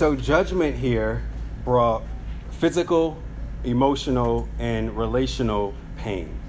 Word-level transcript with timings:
So, 0.00 0.16
judgment 0.16 0.76
here 0.76 1.22
brought 1.62 2.04
physical, 2.52 3.22
emotional, 3.64 4.48
and 4.58 4.96
relational 4.96 5.74
pain. 5.98 6.40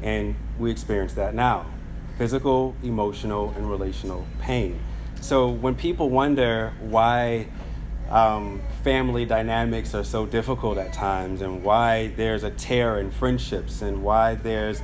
And 0.00 0.36
we 0.60 0.70
experience 0.70 1.14
that 1.14 1.34
now 1.34 1.66
physical, 2.18 2.76
emotional, 2.84 3.52
and 3.56 3.68
relational 3.68 4.24
pain. 4.38 4.78
So, 5.20 5.48
when 5.48 5.74
people 5.74 6.08
wonder 6.08 6.72
why 6.78 7.48
um, 8.10 8.62
family 8.84 9.24
dynamics 9.24 9.92
are 9.92 10.04
so 10.04 10.24
difficult 10.24 10.78
at 10.78 10.92
times, 10.92 11.42
and 11.42 11.64
why 11.64 12.12
there's 12.16 12.44
a 12.44 12.50
tear 12.52 13.00
in 13.00 13.10
friendships, 13.10 13.82
and 13.82 14.04
why 14.04 14.36
there's 14.36 14.80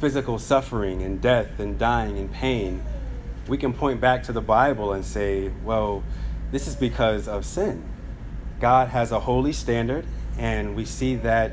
physical 0.00 0.38
suffering 0.38 1.00
and 1.00 1.18
death 1.22 1.58
and 1.60 1.78
dying 1.78 2.18
and 2.18 2.30
pain, 2.30 2.82
we 3.46 3.56
can 3.56 3.72
point 3.72 4.02
back 4.02 4.24
to 4.24 4.34
the 4.34 4.42
Bible 4.42 4.92
and 4.92 5.02
say, 5.02 5.50
well, 5.64 6.02
this 6.50 6.66
is 6.66 6.76
because 6.76 7.28
of 7.28 7.44
sin. 7.44 7.82
God 8.60 8.88
has 8.88 9.12
a 9.12 9.20
holy 9.20 9.52
standard, 9.52 10.04
and 10.38 10.74
we 10.74 10.84
see 10.84 11.16
that 11.16 11.52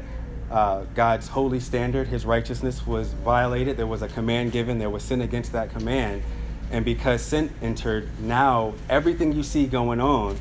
uh, 0.50 0.86
God's 0.94 1.28
holy 1.28 1.60
standard, 1.60 2.08
his 2.08 2.26
righteousness 2.26 2.86
was 2.86 3.12
violated. 3.14 3.78
There 3.78 3.88
was 3.88 4.02
a 4.02 4.08
command 4.08 4.52
given, 4.52 4.78
there 4.78 4.90
was 4.90 5.04
sin 5.04 5.22
against 5.22 5.52
that 5.54 5.72
command. 5.72 6.24
And 6.72 6.84
because 6.84 7.22
sin 7.22 7.52
entered, 7.62 8.10
now 8.20 8.74
everything 8.90 9.34
you 9.34 9.44
see 9.44 9.66
going 9.66 10.00
on 10.00 10.38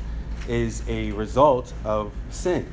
is 0.47 0.83
a 0.87 1.11
result 1.11 1.73
of 1.83 2.11
sin. 2.29 2.67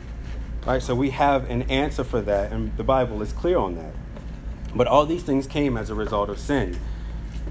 Right? 0.67 0.83
So 0.83 0.95
we 0.95 1.11
have 1.11 1.51
an 1.51 1.63
answer 1.63 2.05
for 2.05 2.21
that, 2.23 2.53
and 2.53 2.77
the 2.77 2.85
Bible 2.85 3.23
is 3.23 3.33
clear 3.33 3.59
on 3.59 3.77
that. 3.77 3.93
But 4.75 4.87
all 4.87 5.05
these 5.05 5.23
things 5.23 5.47
came 5.47 5.77
as 5.77 5.91
a 5.91 5.95
result 5.95 6.31
of 6.31 6.39
sin. 6.39 6.79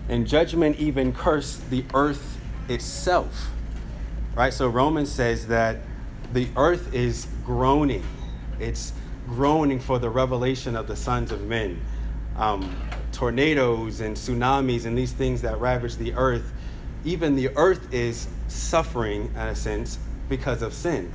And 0.10 0.28
judgment 0.28 0.78
even 0.78 1.14
cursed 1.14 1.70
the 1.70 1.86
earth 1.94 2.40
itself. 2.68 3.52
Right? 4.42 4.52
So 4.52 4.70
Romans 4.70 5.12
says 5.12 5.46
that 5.50 5.78
the 6.34 6.48
earth 6.56 6.96
is 6.96 7.28
groaning. 7.46 8.04
It's 8.60 8.92
groaning 9.28 9.80
for 9.80 10.00
the 10.00 10.10
revelation 10.10 10.76
of 10.76 10.88
the 10.88 10.96
sons 10.96 11.32
of 11.32 11.44
men. 11.44 11.80
Um, 12.36 12.76
tornadoes 13.12 14.02
and 14.02 14.18
tsunamis 14.18 14.88
and 14.88 14.98
these 14.98 15.12
things 15.12 15.44
that 15.44 15.60
ravage 15.60 15.98
the 15.98 16.16
earth, 16.16 16.54
even 17.06 17.36
the 17.36 17.56
earth 17.56 17.94
is 17.94 18.28
suffering, 18.48 19.32
in 19.36 19.42
a 19.42 19.56
sense, 19.56 20.00
because 20.28 20.64
of 20.64 20.74
sin. 20.74 21.12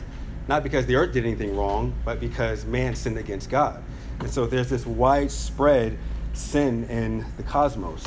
Not 0.47 0.63
because 0.63 0.87
the 0.87 0.95
earth 0.95 1.13
did 1.13 1.25
anything 1.25 1.57
wrong, 1.57 1.95
but 2.05 2.21
because 2.21 2.65
man 2.65 2.95
sinned 2.95 3.19
against 3.19 3.51
God. 3.51 3.83
And 4.21 4.31
so 4.31 4.47
there's 4.47 4.71
this 4.71 4.87
widespread 4.87 5.99
sin 6.33 6.85
in 6.85 7.27
the 7.39 7.43
cosmos. 7.43 8.05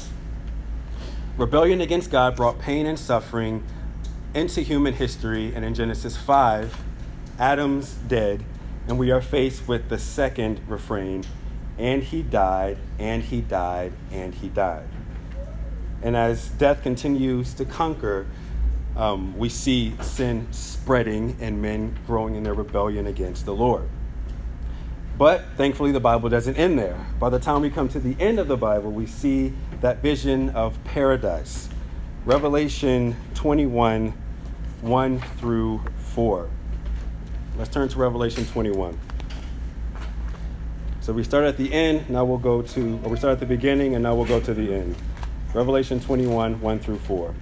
Rebellion 1.36 1.82
against 1.82 2.10
God 2.10 2.38
brought 2.38 2.58
pain 2.60 2.86
and 2.86 2.98
suffering 2.98 3.66
into 4.34 4.62
human 4.62 4.94
history, 4.94 5.54
and 5.56 5.66
in 5.66 5.74
Genesis 5.74 6.16
5, 6.16 6.82
Adam's 7.40 7.94
dead, 7.94 8.44
and 8.88 9.00
we 9.00 9.12
are 9.12 9.22
faced 9.22 9.68
with 9.68 9.90
the 9.90 9.98
second 9.98 10.62
refrain 10.68 11.24
and 11.80 12.04
he 12.04 12.22
died, 12.22 12.78
and 13.00 13.24
he 13.24 13.40
died, 13.40 13.94
and 14.12 14.36
he 14.36 14.50
died. 14.50 14.88
And 16.04 16.16
as 16.16 16.50
death 16.50 16.84
continues 16.84 17.54
to 17.54 17.66
conquer, 17.66 18.28
um, 18.98 19.38
we 19.38 19.48
see 19.48 19.96
sin 20.02 20.48
spreading 20.52 21.38
and 21.40 21.62
men 21.62 21.98
growing 22.06 22.36
in 22.36 22.44
their 22.44 22.54
rebellion 22.54 23.08
against 23.08 23.46
the 23.46 23.56
Lord. 23.56 23.88
But 25.18 25.46
thankfully, 25.56 25.94
the 25.94 26.00
Bible 26.02 26.28
doesn't 26.28 26.56
end 26.56 26.78
there. 26.78 27.06
By 27.18 27.30
the 27.30 27.40
time 27.40 27.62
we 27.62 27.70
come 27.70 27.88
to 27.90 28.00
the 28.00 28.16
end 28.20 28.40
of 28.40 28.50
the 28.50 28.58
Bible, 28.58 28.92
we 28.92 29.06
see 29.06 29.54
that 29.80 30.02
vision 30.02 30.50
of 30.50 30.82
paradise. 30.84 31.70
Revelation 32.26 33.16
21 33.36 34.14
1 34.82 35.20
through 35.38 35.82
4. 35.98 36.50
Let's 37.58 37.70
turn 37.70 37.90
to 37.90 37.98
Revelation 37.98 38.46
21. 38.46 38.98
So 41.02 41.14
we 41.14 41.24
start 41.24 41.46
at 41.46 41.58
the 41.58 41.74
end, 41.74 42.10
now 42.10 42.24
we'll 42.24 42.38
go 42.38 42.62
to, 42.62 43.00
or 43.04 43.10
we 43.10 43.18
start 43.18 43.34
at 43.34 43.40
the 43.40 43.46
beginning, 43.46 43.96
and 43.96 44.04
now 44.04 44.16
we'll 44.16 44.26
go 44.26 44.40
to 44.40 44.54
the 44.54 44.74
end. 44.74 44.96
Revelation 45.54 46.00
21 46.00 46.62
1 46.62 46.80
through 46.80 47.00
4. 47.00 47.34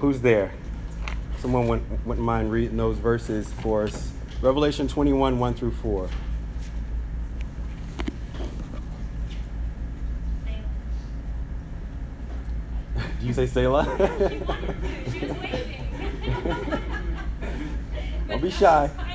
Who's 0.00 0.20
there? 0.20 0.52
Someone 1.38 1.68
wouldn't, 1.68 2.06
wouldn't 2.06 2.24
mind 2.24 2.50
reading 2.50 2.76
those 2.76 2.98
verses 2.98 3.52
for 3.62 3.82
us. 3.84 4.12
Revelation 4.42 4.88
21, 4.88 5.38
1 5.38 5.54
through 5.54 5.72
4. 5.72 6.08
Did 13.18 13.26
you 13.26 13.34
say 13.34 13.46
Selah? 13.46 13.84
Don't 18.28 18.42
be 18.42 18.50
shy. 18.50 18.90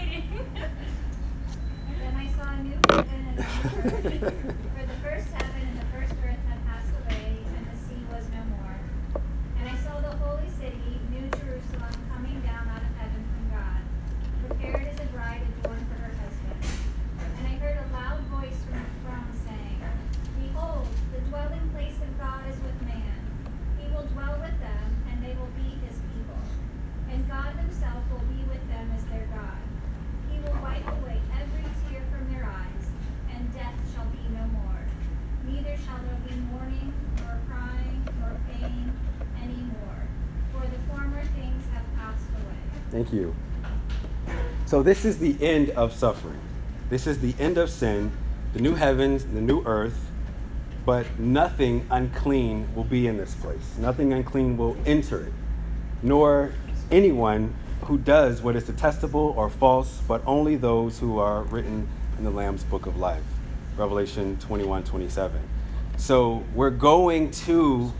Then 1.99 2.15
I 2.15 2.27
saw 2.27 2.49
a 2.51 2.57
new 2.63 2.77
heaven 2.89 3.09
and 3.25 3.39
a 3.39 4.09
new 4.09 4.25
earth, 4.25 4.55
for 4.75 4.85
the 4.85 4.97
first 5.01 5.27
heaven 5.33 5.61
and 5.61 5.79
the 5.79 5.85
first 5.93 6.13
earth 6.23 6.43
had 6.49 6.59
passed 6.65 6.91
away, 7.01 7.37
and 7.57 7.65
the 7.65 7.77
sea 7.85 8.01
was 8.11 8.25
no 8.29 8.43
more. 8.57 8.77
And 9.59 9.69
I 9.69 9.75
saw 9.77 9.99
the 10.01 10.15
holy 10.17 10.49
city, 10.59 10.99
New 11.09 11.27
Jerusalem, 11.39 11.93
coming 12.13 12.41
down 12.41 12.67
out 12.69 12.81
of 12.81 12.93
heaven 12.97 13.21
from 13.31 13.43
God, 13.57 13.81
prepared 14.47 14.87
as 14.87 14.99
a 14.99 15.07
bride 15.13 15.41
adorned 15.59 15.87
for 15.89 15.97
her 16.01 16.13
husband. 16.21 16.61
And 17.39 17.47
I 17.47 17.53
heard 17.57 17.77
a 17.77 17.87
loud 17.93 18.21
voice 18.29 18.59
from 18.69 18.77
the 18.77 18.93
throne 19.01 19.31
saying, 19.45 19.79
Behold, 20.41 20.87
the 21.13 21.21
dwelling 21.29 21.69
place 21.73 21.97
of 22.01 22.11
God 22.19 22.41
is 22.49 22.57
with 22.61 22.79
man. 22.85 23.17
He 23.79 23.85
will 23.93 24.05
dwell 24.13 24.37
with 24.41 24.57
them, 24.59 24.87
and 25.09 25.23
they 25.23 25.33
will 25.39 25.51
be 25.57 25.77
his 25.85 25.97
people. 26.13 26.41
And 27.09 27.27
God 27.29 27.53
himself 27.57 28.03
will 28.11 28.25
be 28.29 28.43
with 28.49 28.61
them 28.69 28.91
as 28.95 29.03
their 29.05 29.27
God. 29.33 29.57
He 30.31 30.39
will 30.41 30.57
wipe 30.61 30.85
away 30.87 31.21
every 31.39 31.63
tear 31.87 32.01
from 32.11 32.31
their 32.33 32.43
eyes, 32.45 32.85
and 33.31 33.53
death 33.53 33.75
shall 33.93 34.05
be 34.11 34.23
no 34.33 34.45
more. 34.51 34.81
Neither 35.47 35.77
shall 35.85 35.99
there 36.03 36.19
be 36.27 36.35
mourning, 36.51 36.93
nor 37.17 37.39
crying, 37.47 38.03
nor 38.19 38.35
pain 38.51 38.91
any 39.41 39.61
more, 39.79 40.01
for 40.51 40.65
the 40.67 40.79
former 40.89 41.23
things 41.37 41.63
have 41.73 41.85
passed 41.95 42.29
away. 42.33 42.63
Thank 42.91 43.04
you. 43.15 43.35
So, 44.65 44.83
this 44.83 45.05
is 45.05 45.19
the 45.19 45.37
end 45.41 45.69
of 45.71 45.93
suffering. 45.93 46.39
This 46.89 47.07
is 47.07 47.19
the 47.19 47.33
end 47.39 47.57
of 47.57 47.69
sin, 47.69 48.11
the 48.53 48.59
new 48.59 48.75
heavens, 48.75 49.25
the 49.25 49.41
new 49.41 49.63
earth, 49.65 50.11
but 50.85 51.19
nothing 51.19 51.87
unclean 51.89 52.73
will 52.75 52.83
be 52.83 53.07
in 53.07 53.17
this 53.17 53.33
place. 53.35 53.75
Nothing 53.79 54.13
unclean 54.13 54.57
will 54.57 54.77
enter 54.85 55.27
it, 55.27 55.33
nor 56.03 56.53
anyone 56.91 57.55
who 57.85 57.97
does 57.97 58.41
what 58.41 58.55
is 58.55 58.65
detestable 58.65 59.33
or 59.37 59.49
false, 59.49 60.01
but 60.07 60.21
only 60.25 60.55
those 60.55 60.99
who 60.99 61.19
are 61.19 61.43
written 61.43 61.87
in 62.17 62.23
the 62.23 62.31
Lamb's 62.31 62.63
book 62.63 62.85
of 62.85 62.97
life. 62.97 63.23
Revelation 63.77 64.37
21 64.39 64.83
27. 64.83 65.41
So, 65.97 66.43
we're 66.53 66.69
going 66.69 67.31
to, 67.31 67.91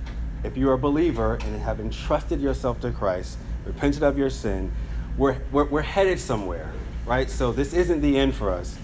if 0.44 0.58
you're 0.58 0.74
a 0.74 0.78
believer 0.78 1.36
and 1.36 1.62
have 1.62 1.80
entrusted 1.80 2.42
yourself 2.42 2.80
to 2.82 2.92
Christ, 2.92 3.38
repented 3.66 4.04
of 4.04 4.18
your 4.18 4.30
sin, 4.30 4.72
we're, 5.18 5.38
we're, 5.52 5.66
we're 5.66 5.82
headed 5.82 6.20
somewhere, 6.20 6.72
right? 7.06 7.30
So, 7.30 7.52
this 7.52 7.74
isn't 7.74 8.02
the 8.02 8.18
end 8.18 8.36
for 8.36 8.52
us. 8.52 8.78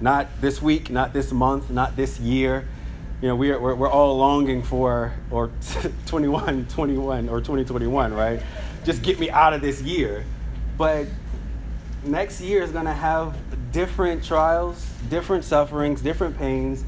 Not 0.00 0.28
this 0.40 0.62
week, 0.62 0.90
not 0.90 1.12
this 1.12 1.32
month, 1.32 1.70
not 1.70 1.96
this 1.96 2.20
year. 2.20 2.66
You 3.20 3.28
know, 3.28 3.36
we 3.36 3.50
are, 3.50 3.58
we're, 3.58 3.74
we're 3.74 3.90
all 3.90 4.16
longing 4.16 4.62
for, 4.62 5.12
or 5.30 5.50
21, 6.06 6.66
21, 6.66 7.28
or 7.28 7.40
2021, 7.40 8.14
right? 8.14 8.40
Just 8.84 9.02
get 9.02 9.18
me 9.18 9.28
out 9.30 9.52
of 9.52 9.60
this 9.60 9.82
year. 9.82 10.24
But 10.76 11.06
next 12.04 12.40
year 12.40 12.62
is 12.62 12.70
going 12.70 12.84
to 12.84 12.92
have 12.92 13.36
different 13.72 14.22
trials, 14.22 14.88
different 15.10 15.44
sufferings, 15.44 16.00
different 16.00 16.38
pains. 16.38 16.84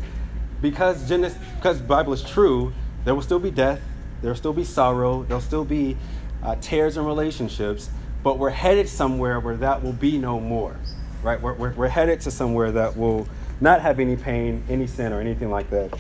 Because 0.63 1.09
Genesis, 1.09 1.39
because 1.57 1.81
Bible 1.81 2.13
is 2.13 2.23
true, 2.23 2.73
there 3.05 3.15
will 3.15 3.23
still 3.23 3.39
be 3.39 3.51
death, 3.51 3.81
there 4.21 4.31
will 4.31 4.37
still 4.37 4.53
be 4.53 4.65
sorrow, 4.65 5.25
there'll 5.25 5.41
still 5.41 5.65
be 5.65 5.97
uh, 6.43 6.55
tears 6.61 6.97
in 6.97 7.05
relationships, 7.05 7.89
but 8.23 8.39
we're 8.39 8.51
headed 8.51 8.89
somewhere 8.89 9.41
where 9.41 9.57
that 9.57 9.83
will 9.83 9.93
be 9.93 10.19
no 10.19 10.41
more, 10.41 10.77
right? 11.23 11.41
We're, 11.41 11.55
we're, 11.55 11.73
we're 11.73 11.89
headed 11.89 12.21
to 12.23 12.31
somewhere 12.31 12.71
that 12.73 12.97
will 12.97 13.29
not 13.61 13.81
have 13.81 14.01
any 14.01 14.17
pain, 14.17 14.65
any 14.69 14.87
sin, 14.87 15.13
or 15.13 15.21
anything 15.21 15.51
like 15.51 15.71
that. 15.71 15.99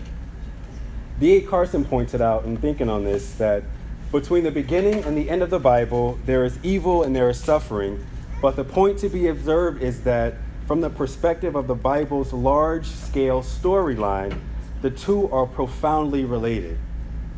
D.A. 1.18 1.42
Carson 1.42 1.84
pointed 1.84 2.20
out 2.20 2.44
in 2.44 2.56
thinking 2.56 2.88
on 2.88 3.04
this 3.04 3.34
that 3.34 3.62
between 4.10 4.44
the 4.44 4.50
beginning 4.50 5.04
and 5.04 5.16
the 5.16 5.30
end 5.30 5.42
of 5.42 5.50
the 5.50 5.58
Bible, 5.60 6.18
there 6.26 6.44
is 6.44 6.58
evil 6.62 7.02
and 7.02 7.14
there 7.14 7.28
is 7.28 7.38
suffering, 7.38 8.04
but 8.40 8.56
the 8.56 8.64
point 8.64 8.98
to 8.98 9.08
be 9.08 9.28
observed 9.28 9.82
is 9.82 10.02
that 10.02 10.34
from 10.66 10.80
the 10.80 10.90
perspective 10.90 11.54
of 11.54 11.66
the 11.66 11.74
Bible's 11.74 12.32
large 12.32 12.86
scale 12.86 13.42
storyline, 13.42 14.38
the 14.82 14.90
two 14.90 15.30
are 15.30 15.46
profoundly 15.46 16.24
related. 16.24 16.78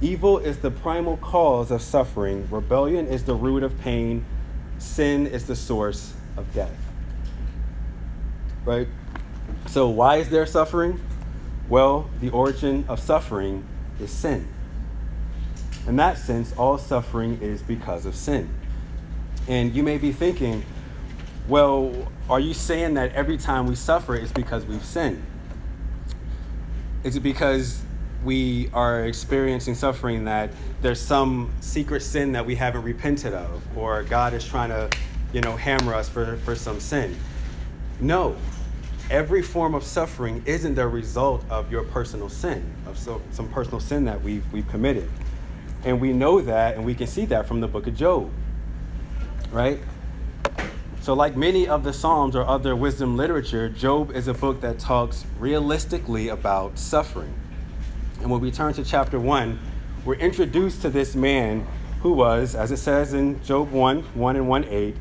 Evil 0.00 0.38
is 0.38 0.58
the 0.58 0.70
primal 0.70 1.16
cause 1.16 1.70
of 1.70 1.82
suffering, 1.82 2.48
rebellion 2.50 3.06
is 3.06 3.24
the 3.24 3.34
root 3.34 3.62
of 3.62 3.78
pain, 3.80 4.24
sin 4.82 5.26
is 5.26 5.46
the 5.46 5.56
source 5.56 6.12
of 6.36 6.52
death. 6.52 6.76
Right? 8.64 8.88
So, 9.66 9.88
why 9.88 10.16
is 10.16 10.28
there 10.28 10.46
suffering? 10.46 11.00
Well, 11.68 12.10
the 12.20 12.30
origin 12.30 12.84
of 12.88 13.00
suffering 13.00 13.64
is 14.00 14.10
sin. 14.10 14.48
In 15.86 15.96
that 15.96 16.18
sense, 16.18 16.52
all 16.56 16.78
suffering 16.78 17.40
is 17.40 17.62
because 17.62 18.06
of 18.06 18.14
sin. 18.14 18.48
And 19.48 19.74
you 19.74 19.82
may 19.82 19.98
be 19.98 20.12
thinking, 20.12 20.64
well, 21.48 22.12
are 22.30 22.38
you 22.38 22.54
saying 22.54 22.94
that 22.94 23.12
every 23.12 23.36
time 23.36 23.66
we 23.66 23.74
suffer 23.74 24.14
it's 24.14 24.32
because 24.32 24.64
we've 24.64 24.84
sinned? 24.84 25.22
Is 27.02 27.16
it 27.16 27.20
because 27.20 27.82
we 28.24 28.70
are 28.72 29.04
experiencing 29.06 29.74
suffering 29.74 30.24
that 30.24 30.50
there's 30.80 31.00
some 31.00 31.50
secret 31.60 32.02
sin 32.02 32.32
that 32.32 32.44
we 32.44 32.54
haven't 32.54 32.82
repented 32.82 33.34
of, 33.34 33.62
or 33.76 34.02
God 34.04 34.34
is 34.34 34.44
trying 34.44 34.70
to, 34.70 34.90
you 35.32 35.40
know, 35.40 35.56
hammer 35.56 35.94
us 35.94 36.08
for, 36.08 36.36
for 36.38 36.54
some 36.54 36.80
sin? 36.80 37.16
No. 38.00 38.36
Every 39.10 39.42
form 39.42 39.74
of 39.74 39.84
suffering 39.84 40.42
isn't 40.46 40.74
the 40.74 40.86
result 40.86 41.44
of 41.50 41.70
your 41.70 41.84
personal 41.84 42.28
sin, 42.28 42.72
of 42.86 42.98
so, 42.98 43.20
some 43.30 43.48
personal 43.48 43.80
sin 43.80 44.04
that 44.04 44.22
we've, 44.22 44.44
we've 44.52 44.68
committed. 44.68 45.10
And 45.84 46.00
we 46.00 46.12
know 46.12 46.40
that, 46.40 46.76
and 46.76 46.84
we 46.84 46.94
can 46.94 47.06
see 47.06 47.24
that 47.26 47.46
from 47.46 47.60
the 47.60 47.68
book 47.68 47.86
of 47.86 47.96
Job. 47.96 48.30
Right? 49.50 49.80
So, 51.00 51.14
like 51.14 51.36
many 51.36 51.66
of 51.66 51.82
the 51.82 51.92
Psalms 51.92 52.36
or 52.36 52.46
other 52.46 52.76
wisdom 52.76 53.16
literature, 53.16 53.68
Job 53.68 54.12
is 54.12 54.28
a 54.28 54.34
book 54.34 54.60
that 54.60 54.78
talks 54.78 55.26
realistically 55.40 56.28
about 56.28 56.78
suffering. 56.78 57.34
And 58.22 58.30
when 58.30 58.40
we 58.40 58.52
turn 58.52 58.72
to 58.74 58.84
chapter 58.84 59.18
1, 59.18 59.58
we're 60.04 60.14
introduced 60.14 60.82
to 60.82 60.90
this 60.90 61.16
man 61.16 61.66
who 62.02 62.12
was, 62.12 62.54
as 62.54 62.70
it 62.70 62.76
says 62.76 63.14
in 63.14 63.42
Job 63.42 63.72
1 63.72 64.02
1 64.14 64.36
and 64.36 64.48
1 64.48 64.64
8, 64.64 64.96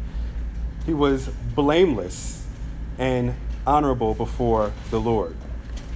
he 0.88 0.94
was 0.96 1.28
blameless 1.56 2.48
and 2.98 3.36
honorable 3.68 4.16
before 4.16 4.74
the 4.90 5.00
Lord. 5.00 5.36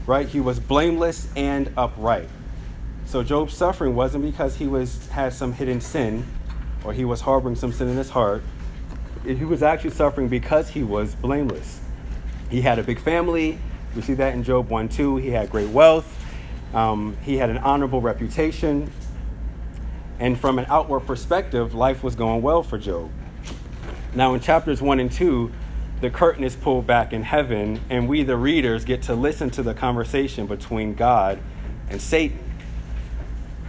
Right? 0.06 0.28
He 0.28 0.40
was 0.40 0.60
blameless 0.60 1.28
and 1.36 1.72
upright. 1.76 2.30
So 3.08 3.24
Job's 3.24 3.56
suffering 3.56 3.96
wasn't 3.96 4.24
because 4.24 4.56
he 4.58 4.68
was 4.68 5.08
had 5.08 5.34
some 5.34 5.54
hidden 5.54 5.82
sin 5.82 6.28
or 6.84 6.94
he 6.94 7.06
was 7.06 7.22
harboring 7.22 7.56
some 7.56 7.72
sin 7.72 7.88
in 7.88 7.98
his 7.98 8.12
heart. 8.12 8.44
He 9.24 9.46
was 9.46 9.64
actually 9.64 9.90
suffering 9.92 10.28
because 10.28 10.70
he 10.70 10.84
was 10.84 11.16
blameless. 11.16 11.82
He 12.52 12.62
had 12.62 12.78
a 12.78 12.84
big 12.84 13.00
family. 13.00 13.58
We 13.96 14.04
see 14.04 14.14
that 14.14 14.36
in 14.36 14.44
Job 14.44 14.70
1 14.70 14.90
2. 14.90 15.18
He 15.18 15.30
had 15.30 15.50
great 15.50 15.70
wealth. 15.70 16.22
Um, 16.76 17.18
he 17.24 17.38
had 17.38 17.50
an 17.50 17.58
honorable 17.58 18.02
reputation. 18.02 18.92
And 20.20 20.40
from 20.40 20.60
an 20.60 20.66
outward 20.70 21.02
perspective, 21.02 21.74
life 21.74 22.04
was 22.04 22.16
going 22.16 22.42
well 22.42 22.62
for 22.62 22.78
Job. 22.78 23.10
Now, 24.14 24.34
in 24.34 24.40
chapters 24.40 24.82
1 24.82 25.00
and 25.00 25.12
2, 25.12 25.52
the 26.02 26.10
curtain 26.10 26.44
is 26.44 26.56
pulled 26.56 26.86
back 26.86 27.14
in 27.14 27.24
heaven, 27.24 27.82
and 27.90 28.08
we, 28.08 28.24
the 28.24 28.38
readers, 28.38 28.86
get 28.86 29.02
to 29.04 29.16
listen 29.16 29.50
to 29.52 29.64
the 29.64 29.74
conversation 29.74 30.46
between 30.46 30.94
God 30.94 31.40
and 31.90 32.02
Satan. 32.02 32.40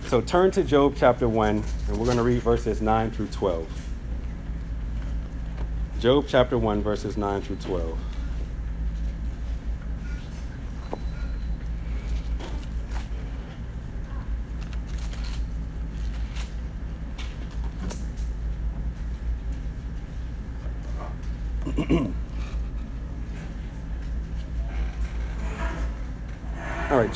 So 0.07 0.21
turn 0.21 0.51
to 0.53 0.63
Job 0.63 0.95
chapter 0.97 1.29
1, 1.29 1.65
and 1.89 1.97
we're 1.97 2.05
going 2.05 2.17
to 2.17 2.23
read 2.23 2.43
verses 2.43 2.81
9 2.81 3.11
through 3.11 3.29
12. 3.29 3.89
Job 5.99 6.27
chapter 6.29 6.59
1, 6.59 6.83
verses 6.83 7.17
9 7.17 7.43
through 7.43 7.57
12. 7.57 7.99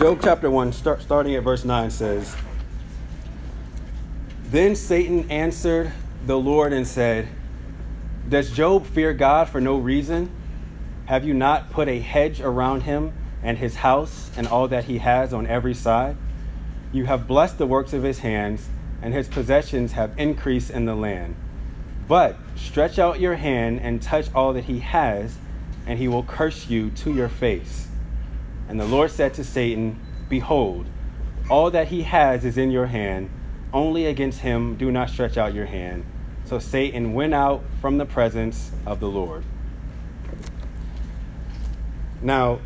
Job 0.01 0.19
chapter 0.23 0.51
1, 0.51 0.73
start, 0.73 1.03
starting 1.03 1.35
at 1.35 1.43
verse 1.43 1.63
9 1.63 1.91
says, 1.91 2.35
Then 4.47 4.75
Satan 4.75 5.31
answered 5.31 5.93
the 6.25 6.39
Lord 6.39 6.73
and 6.73 6.87
said, 6.87 7.29
Does 8.27 8.51
Job 8.51 8.87
fear 8.87 9.13
God 9.13 9.51
for 9.51 9.61
no 9.61 9.77
reason? 9.77 10.31
Have 11.05 11.27
you 11.27 11.35
not 11.35 11.69
put 11.69 11.87
a 11.87 12.01
hedge 12.01 12.41
around 12.41 12.85
him 12.85 13.13
and 13.43 13.59
his 13.59 13.77
house 13.77 14.31
and 14.39 14.49
all 14.49 14.69
that 14.69 14.85
he 14.85 14.97
has 15.01 15.35
on 15.35 15.47
every 15.47 15.75
side? 15.75 16.17
You 16.93 17.05
have 17.05 17.29
blessed 17.29 17.59
the 17.59 17.67
works 17.67 17.93
of 17.93 18.03
his 18.03 18.21
hands, 18.21 18.69
and 19.03 19.13
his 19.13 19.29
possessions 19.29 19.93
have 19.93 20.19
increased 20.19 20.71
in 20.71 20.87
the 20.87 20.95
land. 20.95 21.37
But 22.09 22.39
stretch 22.57 22.99
out 22.99 23.21
your 23.21 23.35
hand 23.35 23.81
and 23.83 24.01
touch 24.01 24.35
all 24.35 24.55
that 24.55 24.65
he 24.65 24.79
has, 24.79 25.37
and 25.87 25.99
he 25.99 26.09
will 26.09 26.23
curse 26.23 26.71
you 26.71 26.89
to 26.89 27.13
your 27.13 27.29
face. 27.29 27.90
And 28.71 28.79
the 28.79 28.87
Lord 28.87 29.11
said 29.11 29.35
to 29.35 29.43
Satan, 29.43 29.99
Behold, 30.29 30.87
all 31.51 31.73
that 31.73 31.89
he 31.89 32.05
has 32.05 32.45
is 32.45 32.57
in 32.57 32.71
your 32.71 32.87
hand. 32.87 33.29
Only 33.73 34.07
against 34.07 34.39
him 34.39 34.77
do 34.77 34.93
not 34.93 35.11
stretch 35.11 35.37
out 35.37 35.53
your 35.53 35.67
hand. 35.67 36.07
So 36.45 36.61
Satan 36.61 37.13
went 37.13 37.35
out 37.35 37.65
from 37.81 37.99
the 37.99 38.07
presence 38.07 38.71
of 38.87 39.01
the 39.01 39.09
Lord. 39.09 39.43
Now, 42.23 42.61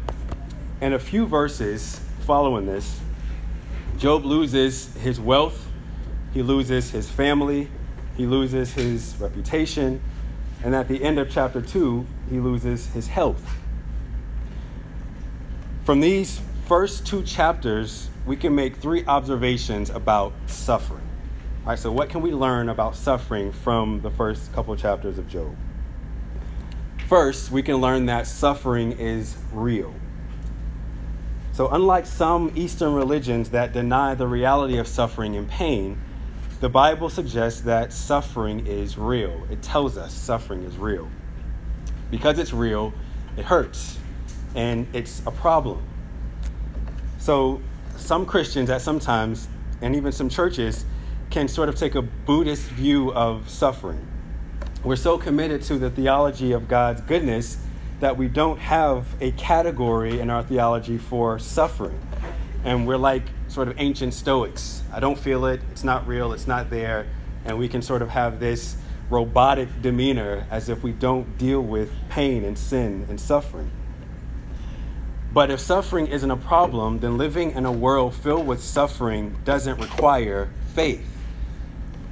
in 0.82 0.92
a 0.92 0.98
few 0.98 1.24
verses 1.24 1.98
following 2.26 2.66
this, 2.66 3.00
Job 3.96 4.26
loses 4.26 4.94
his 4.96 5.18
wealth, 5.18 5.66
he 6.34 6.42
loses 6.42 6.90
his 6.90 7.10
family, 7.10 7.70
he 8.14 8.26
loses 8.26 8.74
his 8.74 9.14
reputation, 9.18 10.02
and 10.62 10.74
at 10.74 10.86
the 10.86 11.02
end 11.02 11.18
of 11.18 11.30
chapter 11.30 11.62
2, 11.62 12.06
he 12.28 12.40
loses 12.40 12.88
his 12.88 13.06
health. 13.06 13.42
From 15.84 16.00
these 16.00 16.40
first 16.66 17.06
two 17.06 17.22
chapters, 17.25 18.08
we 18.25 18.36
can 18.36 18.54
make 18.54 18.76
three 18.76 19.04
observations 19.04 19.90
about 19.90 20.32
suffering. 20.46 21.06
All 21.64 21.70
right, 21.70 21.78
so 21.78 21.92
what 21.92 22.08
can 22.08 22.22
we 22.22 22.32
learn 22.32 22.70
about 22.70 22.96
suffering 22.96 23.52
from 23.52 24.00
the 24.00 24.10
first 24.10 24.50
couple 24.54 24.75
chapters 24.76 25.19
of 25.19 25.28
Job? 25.28 25.54
First, 27.06 27.50
we 27.50 27.62
can 27.62 27.76
learn 27.76 28.06
that 28.06 28.26
suffering 28.26 28.92
is 28.92 29.36
real. 29.52 29.92
So, 31.52 31.69
unlike 31.69 32.06
some 32.06 32.50
Eastern 32.54 32.94
religions 32.94 33.50
that 33.50 33.75
deny 33.75 34.14
the 34.14 34.26
reality 34.26 34.78
of 34.78 34.88
suffering 34.88 35.36
and 35.36 35.46
pain, 35.46 36.00
the 36.60 36.69
Bible 36.70 37.10
suggests 37.10 37.60
that 37.60 37.92
suffering 37.92 38.66
is 38.66 38.96
real. 38.96 39.46
It 39.50 39.60
tells 39.60 39.98
us 39.98 40.14
suffering 40.14 40.62
is 40.62 40.78
real. 40.78 41.10
Because 42.10 42.38
it's 42.38 42.55
real, 42.55 42.94
it 43.36 43.44
hurts 43.44 43.98
and 44.55 44.87
it's 44.93 45.23
a 45.27 45.31
problem. 45.31 45.82
So, 47.19 47.61
some 47.96 48.27
Christians 48.27 48.70
at 48.70 48.82
some 48.82 49.01
times, 49.01 49.49
and 49.81 49.96
even 49.96 50.13
some 50.13 50.29
churches, 50.29 50.84
can 51.31 51.49
sort 51.49 51.69
of 51.69 51.75
take 51.75 51.94
a 51.94 52.03
Buddhist 52.03 52.69
view 52.70 53.13
of 53.13 53.49
suffering. 53.49 54.06
We're 54.82 54.96
so 54.96 55.17
committed 55.17 55.63
to 55.63 55.79
the 55.79 55.91
theology 55.91 56.53
of 56.53 56.69
God's 56.69 57.01
goodness 57.01 57.56
that 58.01 58.17
we 58.17 58.29
don't 58.29 58.58
have 58.58 59.06
a 59.20 59.31
category 59.32 60.20
in 60.20 60.29
our 60.29 60.43
theology 60.43 60.99
for 60.99 61.39
suffering. 61.39 61.99
And 62.65 62.87
we're 62.87 62.99
like 62.99 63.23
sort 63.49 63.69
of 63.69 63.75
ancient 63.79 64.15
Stoics. 64.15 64.82
I 64.93 65.01
don't 65.01 65.19
feel 65.19 65.46
it, 65.46 65.61
it's 65.70 65.84
not 65.84 66.06
real, 66.06 66.32
it's 66.32 66.46
not 66.46 66.70
there. 66.70 67.06
And 67.44 67.58
we 67.58 67.69
can 67.69 67.82
sort 67.82 68.03
of 68.03 68.11
have 68.11 68.41
this 68.41 68.77
robotic 69.11 69.69
demeanor 69.81 70.46
as 70.51 70.69
if 70.69 70.82
we 70.82 70.93
don't 70.93 71.39
deal 71.39 71.61
with 71.61 71.91
pain 72.08 72.44
and 72.44 72.58
sin 72.58 73.06
and 73.08 73.20
suffering. 73.20 73.70
But 75.34 75.50
if 75.50 75.58
suffering 75.58 76.06
isn't 76.06 76.31
a 76.31 76.36
problem, 76.36 77.00
then 77.00 77.19
living 77.19 77.50
in 77.50 77.67
a 77.67 77.72
world 77.72 78.14
filled 78.14 78.46
with 78.46 78.62
suffering 78.62 79.36
doesn't 79.44 79.81
require 79.81 80.48
faith 80.74 81.05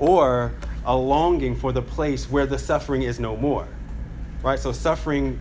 or 0.01 0.53
a 0.85 0.97
longing 0.97 1.55
for 1.55 1.71
the 1.71 1.83
place 1.83 2.29
where 2.29 2.47
the 2.47 2.59
suffering 2.59 3.03
is 3.03 3.21
no 3.21 3.37
more. 3.37 3.69
Right? 4.43 4.59
So 4.59 4.73
suffering 4.73 5.41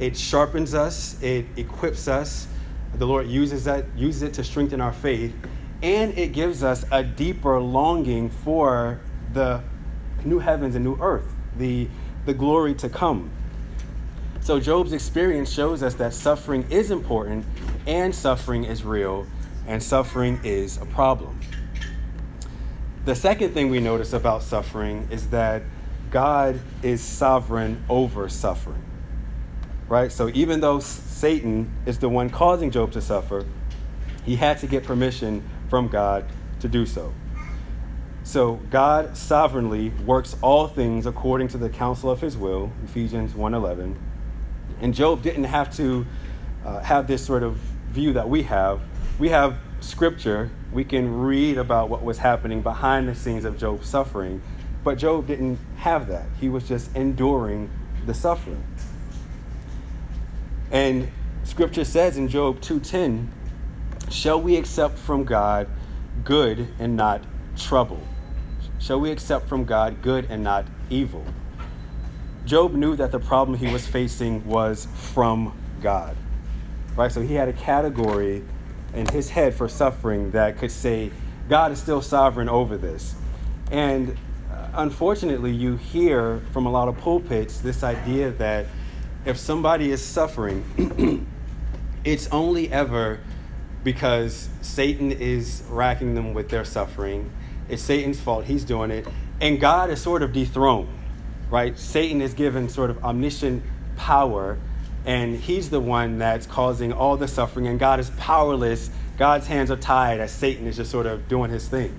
it 0.00 0.16
sharpens 0.16 0.74
us, 0.74 1.22
it 1.22 1.46
equips 1.56 2.08
us. 2.08 2.48
The 2.94 3.06
Lord 3.06 3.28
uses 3.28 3.62
that 3.64 3.84
uses 3.96 4.22
it 4.22 4.34
to 4.34 4.42
strengthen 4.42 4.80
our 4.80 4.92
faith, 4.92 5.32
and 5.84 6.18
it 6.18 6.32
gives 6.32 6.64
us 6.64 6.84
a 6.90 7.04
deeper 7.04 7.60
longing 7.60 8.28
for 8.28 8.98
the 9.34 9.62
new 10.24 10.40
heavens 10.40 10.74
and 10.74 10.84
new 10.84 10.98
earth, 11.00 11.32
the 11.56 11.86
the 12.26 12.34
glory 12.34 12.74
to 12.74 12.88
come. 12.88 13.30
So, 14.50 14.58
Job's 14.58 14.92
experience 14.92 15.48
shows 15.48 15.80
us 15.80 15.94
that 15.94 16.12
suffering 16.12 16.66
is 16.70 16.90
important 16.90 17.46
and 17.86 18.12
suffering 18.12 18.64
is 18.64 18.82
real 18.82 19.24
and 19.68 19.80
suffering 19.80 20.40
is 20.42 20.76
a 20.78 20.86
problem. 20.86 21.38
The 23.04 23.14
second 23.14 23.54
thing 23.54 23.70
we 23.70 23.78
notice 23.78 24.12
about 24.12 24.42
suffering 24.42 25.06
is 25.08 25.30
that 25.30 25.62
God 26.10 26.58
is 26.82 27.00
sovereign 27.00 27.84
over 27.88 28.28
suffering. 28.28 28.82
Right? 29.88 30.10
So, 30.10 30.30
even 30.34 30.58
though 30.58 30.80
Satan 30.80 31.72
is 31.86 32.00
the 32.00 32.08
one 32.08 32.28
causing 32.28 32.72
Job 32.72 32.90
to 32.90 33.00
suffer, 33.00 33.46
he 34.24 34.34
had 34.34 34.58
to 34.58 34.66
get 34.66 34.82
permission 34.82 35.48
from 35.68 35.86
God 35.86 36.24
to 36.58 36.66
do 36.66 36.86
so. 36.86 37.14
So 38.24 38.56
God 38.68 39.16
sovereignly 39.16 39.90
works 40.04 40.36
all 40.42 40.66
things 40.66 41.06
according 41.06 41.46
to 41.48 41.58
the 41.58 41.68
counsel 41.68 42.10
of 42.10 42.20
his 42.20 42.36
will, 42.36 42.72
Ephesians 42.84 43.32
1:11. 43.32 43.96
And 44.80 44.94
Job 44.94 45.22
didn't 45.22 45.44
have 45.44 45.74
to 45.76 46.06
uh, 46.64 46.80
have 46.80 47.06
this 47.06 47.24
sort 47.24 47.42
of 47.42 47.56
view 47.90 48.12
that 48.14 48.28
we 48.28 48.42
have. 48.44 48.80
We 49.18 49.28
have 49.30 49.58
scripture. 49.80 50.50
We 50.72 50.84
can 50.84 51.20
read 51.20 51.58
about 51.58 51.88
what 51.88 52.02
was 52.02 52.18
happening 52.18 52.62
behind 52.62 53.08
the 53.08 53.14
scenes 53.14 53.44
of 53.44 53.58
Job's 53.58 53.88
suffering, 53.88 54.40
but 54.84 54.98
Job 54.98 55.26
didn't 55.26 55.58
have 55.76 56.06
that. 56.08 56.26
He 56.40 56.48
was 56.48 56.66
just 56.66 56.94
enduring 56.94 57.70
the 58.06 58.14
suffering. 58.14 58.64
And 60.70 61.10
scripture 61.44 61.84
says 61.84 62.16
in 62.16 62.28
Job 62.28 62.60
2:10, 62.60 63.28
"Shall 64.08 64.40
we 64.40 64.56
accept 64.56 64.98
from 64.98 65.24
God 65.24 65.66
good 66.24 66.68
and 66.78 66.96
not 66.96 67.22
trouble? 67.56 68.00
Shall 68.78 69.00
we 69.00 69.10
accept 69.10 69.48
from 69.48 69.64
God 69.64 70.00
good 70.00 70.26
and 70.30 70.44
not 70.44 70.66
evil?" 70.88 71.24
Job 72.44 72.74
knew 72.74 72.96
that 72.96 73.12
the 73.12 73.20
problem 73.20 73.58
he 73.58 73.72
was 73.72 73.86
facing 73.86 74.44
was 74.46 74.86
from 74.94 75.56
God. 75.80 76.16
Right? 76.96 77.12
So 77.12 77.20
he 77.20 77.34
had 77.34 77.48
a 77.48 77.52
category 77.52 78.42
in 78.94 79.06
his 79.08 79.30
head 79.30 79.54
for 79.54 79.68
suffering 79.68 80.32
that 80.32 80.58
could 80.58 80.70
say, 80.70 81.10
God 81.48 81.72
is 81.72 81.80
still 81.80 82.02
sovereign 82.02 82.48
over 82.48 82.76
this. 82.76 83.14
And 83.70 84.16
uh, 84.50 84.68
unfortunately, 84.74 85.52
you 85.52 85.76
hear 85.76 86.42
from 86.52 86.66
a 86.66 86.70
lot 86.70 86.88
of 86.88 86.98
pulpits 86.98 87.60
this 87.60 87.82
idea 87.82 88.30
that 88.32 88.66
if 89.24 89.36
somebody 89.36 89.90
is 89.90 90.04
suffering, 90.04 91.26
it's 92.04 92.26
only 92.28 92.72
ever 92.72 93.20
because 93.84 94.48
Satan 94.62 95.12
is 95.12 95.62
racking 95.68 96.14
them 96.14 96.34
with 96.34 96.48
their 96.48 96.64
suffering. 96.64 97.30
It's 97.68 97.82
Satan's 97.82 98.20
fault. 98.20 98.44
He's 98.44 98.64
doing 98.64 98.90
it. 98.90 99.06
And 99.40 99.60
God 99.60 99.90
is 99.90 100.00
sort 100.00 100.22
of 100.22 100.32
dethroned, 100.32 100.88
right? 101.50 101.78
Satan 101.78 102.22
is 102.22 102.34
given 102.34 102.68
sort 102.68 102.90
of 102.90 103.04
omniscient 103.04 103.62
power, 103.96 104.58
and 105.04 105.36
he's 105.36 105.70
the 105.70 105.80
one 105.80 106.18
that's 106.18 106.46
causing 106.46 106.92
all 106.92 107.16
the 107.16 107.28
suffering, 107.28 107.66
and 107.66 107.78
God 107.78 108.00
is 108.00 108.10
powerless. 108.10 108.90
God's 109.18 109.46
hands 109.46 109.70
are 109.70 109.76
tied 109.76 110.20
as 110.20 110.32
Satan 110.32 110.66
is 110.66 110.76
just 110.76 110.90
sort 110.90 111.06
of 111.06 111.28
doing 111.28 111.50
his 111.50 111.68
thing. 111.68 111.94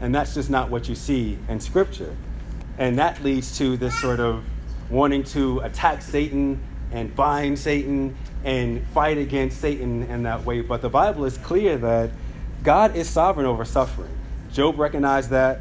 And 0.00 0.14
that's 0.14 0.34
just 0.34 0.50
not 0.50 0.70
what 0.70 0.88
you 0.88 0.94
see 0.94 1.38
in 1.48 1.60
Scripture. 1.60 2.14
And 2.78 2.98
that 2.98 3.22
leads 3.22 3.56
to 3.58 3.76
this 3.76 3.98
sort 4.00 4.20
of 4.20 4.44
wanting 4.90 5.24
to 5.24 5.60
attack 5.60 6.02
Satan 6.02 6.60
and 6.92 7.14
bind 7.16 7.58
Satan 7.58 8.16
and 8.44 8.86
fight 8.88 9.18
against 9.18 9.60
Satan 9.60 10.04
in 10.04 10.22
that 10.22 10.44
way. 10.44 10.60
But 10.60 10.82
the 10.82 10.88
Bible 10.88 11.24
is 11.24 11.38
clear 11.38 11.76
that 11.78 12.10
God 12.62 12.94
is 12.96 13.08
sovereign 13.08 13.46
over 13.46 13.64
suffering. 13.64 14.10
Job 14.52 14.78
recognized 14.78 15.30
that. 15.30 15.60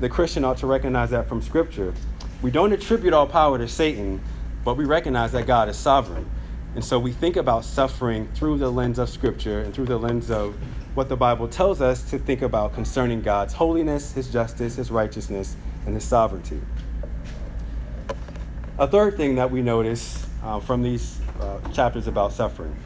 The 0.00 0.08
Christian 0.08 0.44
ought 0.44 0.58
to 0.58 0.66
recognize 0.66 1.10
that 1.10 1.28
from 1.28 1.42
Scripture. 1.42 1.92
We 2.40 2.50
don't 2.50 2.72
attribute 2.72 3.12
all 3.12 3.26
power 3.26 3.58
to 3.58 3.68
Satan, 3.68 4.20
but 4.64 4.76
we 4.76 4.84
recognize 4.84 5.32
that 5.32 5.46
God 5.46 5.68
is 5.68 5.76
sovereign. 5.76 6.28
And 6.74 6.84
so 6.84 6.98
we 6.98 7.12
think 7.12 7.36
about 7.36 7.64
suffering 7.64 8.28
through 8.34 8.58
the 8.58 8.70
lens 8.70 8.98
of 8.98 9.08
Scripture 9.08 9.60
and 9.60 9.74
through 9.74 9.86
the 9.86 9.98
lens 9.98 10.30
of 10.30 10.54
what 10.94 11.08
the 11.08 11.16
Bible 11.16 11.48
tells 11.48 11.80
us 11.80 12.08
to 12.10 12.18
think 12.18 12.42
about 12.42 12.74
concerning 12.74 13.22
God's 13.22 13.54
holiness, 13.54 14.12
His 14.12 14.30
justice, 14.30 14.76
His 14.76 14.90
righteousness, 14.90 15.56
and 15.86 15.94
His 15.94 16.04
sovereignty. 16.04 16.60
A 18.78 18.86
third 18.86 19.16
thing 19.16 19.34
that 19.36 19.50
we 19.50 19.62
notice 19.62 20.24
uh, 20.44 20.60
from 20.60 20.82
these 20.82 21.20
uh, 21.40 21.58
chapters 21.72 22.06
about 22.06 22.32
suffering 22.32 22.76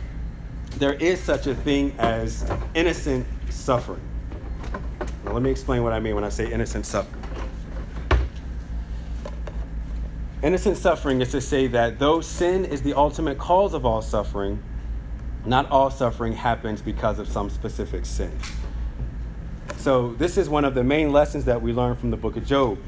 there 0.78 0.94
is 0.94 1.20
such 1.20 1.46
a 1.46 1.54
thing 1.54 1.94
as 1.98 2.50
innocent 2.74 3.26
suffering. 3.50 4.00
Now, 5.24 5.32
let 5.32 5.42
me 5.42 5.50
explain 5.50 5.82
what 5.82 5.92
I 5.92 6.00
mean 6.00 6.14
when 6.14 6.24
I 6.24 6.28
say 6.28 6.50
innocent 6.50 6.86
suffering. 6.86 7.21
Innocent 10.42 10.76
suffering 10.76 11.20
is 11.20 11.30
to 11.30 11.40
say 11.40 11.68
that 11.68 12.00
though 12.00 12.20
sin 12.20 12.64
is 12.64 12.82
the 12.82 12.94
ultimate 12.94 13.38
cause 13.38 13.74
of 13.74 13.86
all 13.86 14.02
suffering, 14.02 14.60
not 15.46 15.70
all 15.70 15.88
suffering 15.88 16.32
happens 16.32 16.82
because 16.82 17.20
of 17.20 17.28
some 17.28 17.48
specific 17.48 18.04
sin. 18.04 18.36
So, 19.76 20.14
this 20.14 20.36
is 20.36 20.48
one 20.48 20.64
of 20.64 20.74
the 20.74 20.82
main 20.82 21.12
lessons 21.12 21.44
that 21.44 21.62
we 21.62 21.72
learn 21.72 21.94
from 21.94 22.10
the 22.10 22.16
book 22.16 22.36
of 22.36 22.44
Job. 22.44 22.78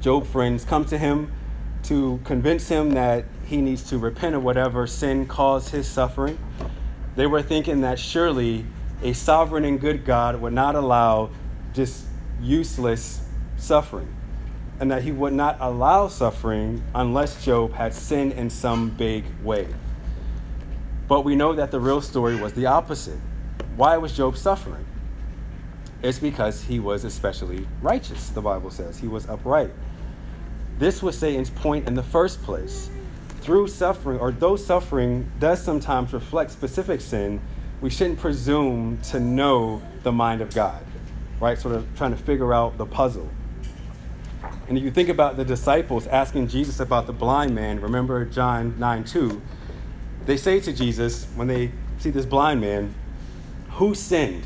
Job 0.00 0.26
friends 0.26 0.64
come 0.64 0.86
to 0.86 0.96
him 0.96 1.30
to 1.84 2.18
convince 2.24 2.68
him 2.68 2.92
that 2.92 3.26
he 3.44 3.58
needs 3.60 3.82
to 3.90 3.98
repent 3.98 4.34
of 4.34 4.42
whatever 4.42 4.86
sin 4.86 5.26
caused 5.26 5.68
his 5.68 5.86
suffering. 5.86 6.38
They 7.14 7.26
were 7.26 7.42
thinking 7.42 7.82
that 7.82 7.98
surely 7.98 8.64
a 9.02 9.12
sovereign 9.12 9.66
and 9.66 9.78
good 9.78 10.06
God 10.06 10.40
would 10.40 10.54
not 10.54 10.76
allow 10.76 11.28
just 11.74 12.06
useless 12.40 13.28
suffering 13.58 14.14
and 14.80 14.90
that 14.90 15.02
he 15.02 15.12
would 15.12 15.32
not 15.32 15.56
allow 15.60 16.08
suffering 16.08 16.82
unless 16.94 17.44
Job 17.44 17.72
had 17.72 17.94
sinned 17.94 18.32
in 18.32 18.50
some 18.50 18.90
big 18.90 19.24
way. 19.42 19.66
But 21.06 21.22
we 21.24 21.36
know 21.36 21.52
that 21.54 21.70
the 21.70 21.80
real 21.80 22.00
story 22.00 22.36
was 22.36 22.52
the 22.54 22.66
opposite. 22.66 23.18
Why 23.76 23.96
was 23.96 24.16
Job 24.16 24.36
suffering? 24.36 24.84
It's 26.02 26.18
because 26.18 26.62
he 26.62 26.80
was 26.80 27.04
especially 27.04 27.66
righteous, 27.80 28.30
the 28.30 28.40
Bible 28.40 28.70
says. 28.70 28.98
He 28.98 29.08
was 29.08 29.28
upright. 29.28 29.70
This 30.78 31.02
was 31.02 31.16
Satan's 31.16 31.50
point 31.50 31.86
in 31.86 31.94
the 31.94 32.02
first 32.02 32.42
place. 32.42 32.90
Through 33.40 33.68
suffering, 33.68 34.18
or 34.18 34.32
though 34.32 34.56
suffering 34.56 35.30
does 35.38 35.62
sometimes 35.62 36.12
reflect 36.12 36.50
specific 36.50 37.00
sin, 37.00 37.40
we 37.80 37.90
shouldn't 37.90 38.18
presume 38.18 38.98
to 39.10 39.20
know 39.20 39.82
the 40.02 40.12
mind 40.12 40.40
of 40.40 40.54
God, 40.54 40.84
right? 41.40 41.58
Sort 41.58 41.74
of 41.74 41.86
trying 41.96 42.10
to 42.12 42.22
figure 42.22 42.52
out 42.52 42.78
the 42.78 42.86
puzzle. 42.86 43.28
And 44.68 44.78
if 44.78 44.84
you 44.84 44.90
think 44.90 45.08
about 45.08 45.36
the 45.36 45.44
disciples 45.44 46.06
asking 46.06 46.48
Jesus 46.48 46.80
about 46.80 47.06
the 47.06 47.12
blind 47.12 47.54
man, 47.54 47.80
remember 47.80 48.24
John 48.24 48.78
9 48.78 49.04
2, 49.04 49.42
they 50.26 50.36
say 50.36 50.58
to 50.60 50.72
Jesus, 50.72 51.26
when 51.34 51.48
they 51.48 51.70
see 51.98 52.10
this 52.10 52.24
blind 52.24 52.60
man, 52.60 52.94
who 53.72 53.94
sinned? 53.94 54.44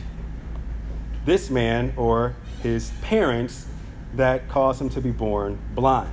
This 1.24 1.50
man 1.50 1.92
or 1.96 2.34
his 2.62 2.90
parents 3.02 3.66
that 4.14 4.48
caused 4.48 4.80
him 4.80 4.88
to 4.90 5.00
be 5.00 5.10
born 5.10 5.58
blind? 5.74 6.12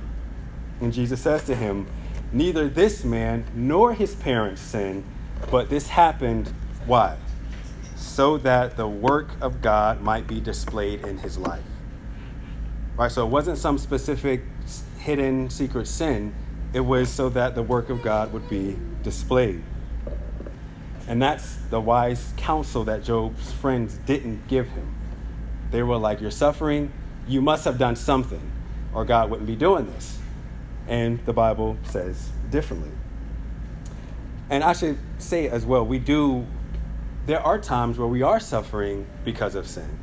And 0.80 0.92
Jesus 0.92 1.20
says 1.20 1.44
to 1.44 1.56
him, 1.56 1.86
Neither 2.32 2.68
this 2.68 3.04
man 3.04 3.44
nor 3.54 3.94
his 3.94 4.14
parents 4.14 4.60
sinned, 4.60 5.04
but 5.50 5.70
this 5.70 5.88
happened, 5.88 6.52
why? 6.84 7.16
So 7.96 8.36
that 8.38 8.76
the 8.76 8.86
work 8.86 9.30
of 9.40 9.62
God 9.62 10.00
might 10.00 10.26
be 10.26 10.40
displayed 10.40 11.04
in 11.06 11.18
his 11.18 11.38
life. 11.38 11.62
Right? 12.96 13.10
So 13.10 13.26
it 13.26 13.30
wasn't 13.30 13.58
some 13.58 13.78
specific 13.78 14.42
hidden 14.98 15.50
secret 15.50 15.86
sin, 15.86 16.34
it 16.72 16.80
was 16.80 17.08
so 17.08 17.28
that 17.30 17.54
the 17.54 17.62
work 17.62 17.90
of 17.90 18.02
God 18.02 18.32
would 18.32 18.48
be 18.48 18.76
displayed. 19.02 19.62
And 21.08 21.22
that's 21.22 21.56
the 21.70 21.80
wise 21.80 22.32
counsel 22.36 22.84
that 22.84 23.04
Job's 23.04 23.52
friends 23.52 23.98
didn't 24.06 24.48
give 24.48 24.68
him. 24.68 24.94
They 25.70 25.82
were 25.82 25.96
like, 25.96 26.20
You're 26.20 26.30
suffering, 26.30 26.92
you 27.28 27.40
must 27.40 27.64
have 27.64 27.78
done 27.78 27.96
something, 27.96 28.50
or 28.92 29.04
God 29.04 29.30
wouldn't 29.30 29.46
be 29.46 29.56
doing 29.56 29.86
this. 29.86 30.18
And 30.88 31.24
the 31.26 31.32
Bible 31.32 31.76
says 31.84 32.30
differently. 32.50 32.90
And 34.50 34.62
I 34.62 34.72
should 34.72 34.98
say 35.18 35.48
as 35.48 35.66
well, 35.66 35.84
we 35.84 35.98
do, 35.98 36.46
there 37.26 37.40
are 37.40 37.58
times 37.58 37.98
where 37.98 38.06
we 38.06 38.22
are 38.22 38.38
suffering 38.38 39.06
because 39.24 39.54
of 39.54 39.66
sin, 39.66 39.98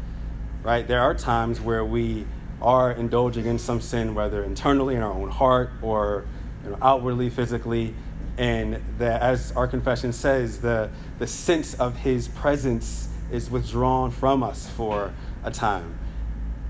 right? 0.63 0.85
There 0.85 1.01
are 1.01 1.13
times 1.13 1.61
where 1.61 1.85
we 1.85 2.25
are 2.63 2.93
indulging 2.93 3.45
in 3.45 3.59
some 3.59 3.81
sin, 3.81 4.15
whether 4.15 4.43
internally 4.43 4.95
in 4.95 5.01
our 5.01 5.11
own 5.11 5.29
heart 5.29 5.71
or 5.81 6.25
you 6.63 6.71
know, 6.71 6.77
outwardly, 6.81 7.29
physically, 7.29 7.93
and 8.37 8.81
that, 8.97 9.21
as 9.21 9.51
our 9.51 9.67
confession 9.67 10.13
says, 10.13 10.59
the, 10.59 10.89
the 11.19 11.27
sense 11.27 11.73
of 11.75 11.95
His 11.97 12.29
presence 12.29 13.09
is 13.31 13.49
withdrawn 13.49 14.11
from 14.11 14.43
us 14.43 14.69
for 14.69 15.13
a 15.43 15.51
time. 15.51 15.93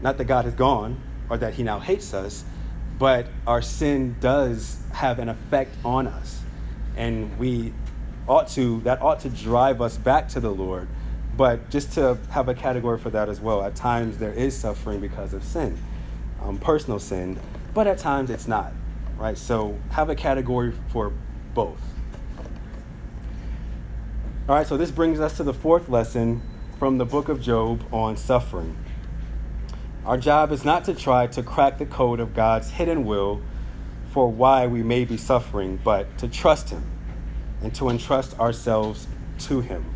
Not 0.02 0.18
that 0.18 0.26
God 0.26 0.46
is 0.46 0.54
gone 0.56 1.00
or 1.30 1.38
that 1.38 1.54
He 1.54 1.64
now 1.64 1.80
hates 1.80 2.14
us, 2.14 2.44
but 3.00 3.28
our 3.48 3.62
sin 3.62 4.16
does 4.20 4.78
have 4.92 5.20
an 5.20 5.30
effect 5.30 5.76
on 5.86 6.08
us. 6.08 6.42
And 6.96 7.38
we 7.38 7.74
ought 8.28 8.48
to, 8.50 8.82
that 8.82 9.02
ought 9.02 9.22
to 9.22 9.30
drive 9.30 9.82
us 9.82 9.98
back 9.98 10.28
to 10.30 10.40
the 10.40 10.52
Lord 10.52 10.88
but 11.36 11.70
just 11.70 11.94
to 11.94 12.18
have 12.30 12.48
a 12.48 12.54
category 12.54 12.98
for 12.98 13.10
that 13.10 13.30
as 13.30 13.40
well, 13.40 13.64
at 13.64 13.76
times 13.76 14.18
there 14.18 14.34
is 14.34 14.56
suffering 14.56 15.00
because 15.00 15.34
of 15.34 15.44
sin, 15.44 15.78
um, 16.42 16.58
personal 16.58 17.00
sin, 17.00 17.40
but 17.74 17.88
at 17.88 17.98
times 17.98 18.30
it's 18.30 18.48
not, 18.48 18.74
right? 19.18 19.38
So 19.38 19.78
have 19.92 20.10
a 20.10 20.16
category 20.16 20.74
for 20.90 21.12
both. 21.54 21.82
All 24.48 24.56
right, 24.56 24.68
so 24.68 24.78
this 24.78 24.92
brings 24.92 25.20
us 25.20 25.38
to 25.38 25.44
the 25.44 25.54
fourth 25.54 25.90
lesson 25.90 26.42
from 26.78 26.98
the 26.98 27.06
book 27.06 27.30
of 27.30 27.42
Job 27.42 27.82
on 27.94 28.18
suffering. 28.18 28.76
Our 30.06 30.18
job 30.18 30.52
is 30.52 30.66
not 30.66 30.84
to 30.86 30.94
try 30.94 31.28
to 31.28 31.42
crack 31.42 31.78
the 31.78 31.86
code 31.86 32.20
of 32.20 32.34
God's 32.34 32.70
hidden 32.70 33.06
will 33.06 33.42
for 34.12 34.30
why 34.30 34.68
we 34.68 34.84
may 34.84 35.06
be 35.06 35.16
suffering, 35.16 35.80
but 35.82 36.18
to 36.18 36.28
trust 36.28 36.72
Him 36.72 36.84
and 37.62 37.74
to 37.76 37.88
entrust 37.88 38.38
ourselves 38.38 39.08
to 39.40 39.62
Him. 39.62 39.93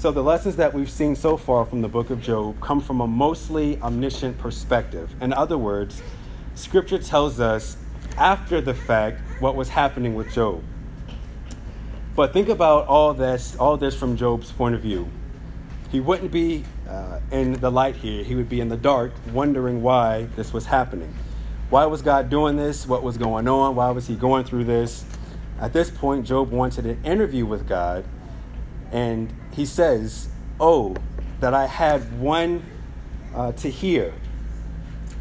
So, 0.00 0.10
the 0.10 0.22
lessons 0.22 0.56
that 0.56 0.72
we've 0.72 0.88
seen 0.88 1.14
so 1.14 1.36
far 1.36 1.66
from 1.66 1.82
the 1.82 1.88
book 1.88 2.08
of 2.08 2.22
Job 2.22 2.58
come 2.62 2.80
from 2.80 3.02
a 3.02 3.06
mostly 3.06 3.78
omniscient 3.82 4.38
perspective. 4.38 5.14
In 5.20 5.34
other 5.34 5.58
words, 5.58 6.00
scripture 6.54 6.96
tells 6.96 7.38
us 7.38 7.76
after 8.16 8.62
the 8.62 8.72
fact 8.72 9.20
what 9.40 9.56
was 9.56 9.68
happening 9.68 10.14
with 10.14 10.32
Job. 10.32 10.64
But 12.16 12.32
think 12.32 12.48
about 12.48 12.86
all 12.86 13.12
this, 13.12 13.54
all 13.56 13.76
this 13.76 13.94
from 13.94 14.16
Job's 14.16 14.50
point 14.50 14.74
of 14.74 14.80
view. 14.80 15.06
He 15.92 16.00
wouldn't 16.00 16.32
be 16.32 16.64
uh, 16.88 17.20
in 17.30 17.52
the 17.52 17.70
light 17.70 17.94
here, 17.94 18.24
he 18.24 18.34
would 18.34 18.48
be 18.48 18.62
in 18.62 18.70
the 18.70 18.78
dark, 18.78 19.12
wondering 19.34 19.82
why 19.82 20.28
this 20.34 20.50
was 20.50 20.64
happening. 20.64 21.14
Why 21.68 21.84
was 21.84 22.00
God 22.00 22.30
doing 22.30 22.56
this? 22.56 22.86
What 22.86 23.02
was 23.02 23.18
going 23.18 23.46
on? 23.48 23.76
Why 23.76 23.90
was 23.90 24.06
he 24.06 24.16
going 24.16 24.44
through 24.44 24.64
this? 24.64 25.04
At 25.60 25.74
this 25.74 25.90
point, 25.90 26.24
Job 26.24 26.50
wanted 26.50 26.86
an 26.86 27.04
interview 27.04 27.44
with 27.44 27.68
God, 27.68 28.06
and 28.92 29.30
he 29.52 29.66
says, 29.66 30.28
Oh, 30.58 30.96
that 31.40 31.54
I 31.54 31.66
had 31.66 32.20
one 32.20 32.64
uh, 33.34 33.52
to 33.52 33.70
hear. 33.70 34.12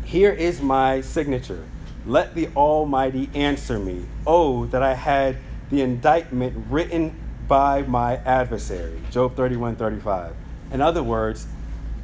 Here 0.04 0.32
is 0.32 0.62
my 0.62 1.02
signature. 1.02 1.66
Let 2.06 2.36
the 2.36 2.48
Almighty 2.56 3.30
answer 3.34 3.80
me. 3.80 4.06
Oh, 4.26 4.66
that 4.68 4.82
I 4.82 4.96
had 4.96 5.38
the 5.70 5.82
indictment 5.82 6.66
written 6.70 7.16
by 7.48 7.84
my 7.84 8.18
adversary. 8.18 9.00
Job 9.12 9.36
31 9.36 9.76
35. 9.76 10.36
In 10.72 10.82
other 10.82 11.04
words, 11.04 11.48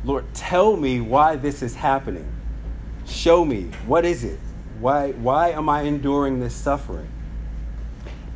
Lord, 0.03 0.25
tell 0.33 0.75
me 0.77 1.01
why 1.01 1.35
this 1.35 1.61
is 1.61 1.75
happening. 1.75 2.31
Show 3.05 3.45
me. 3.45 3.71
What 3.85 4.05
is 4.05 4.23
it? 4.23 4.39
Why, 4.79 5.11
why 5.11 5.49
am 5.49 5.69
I 5.69 5.81
enduring 5.83 6.39
this 6.39 6.53
suffering? 6.53 7.07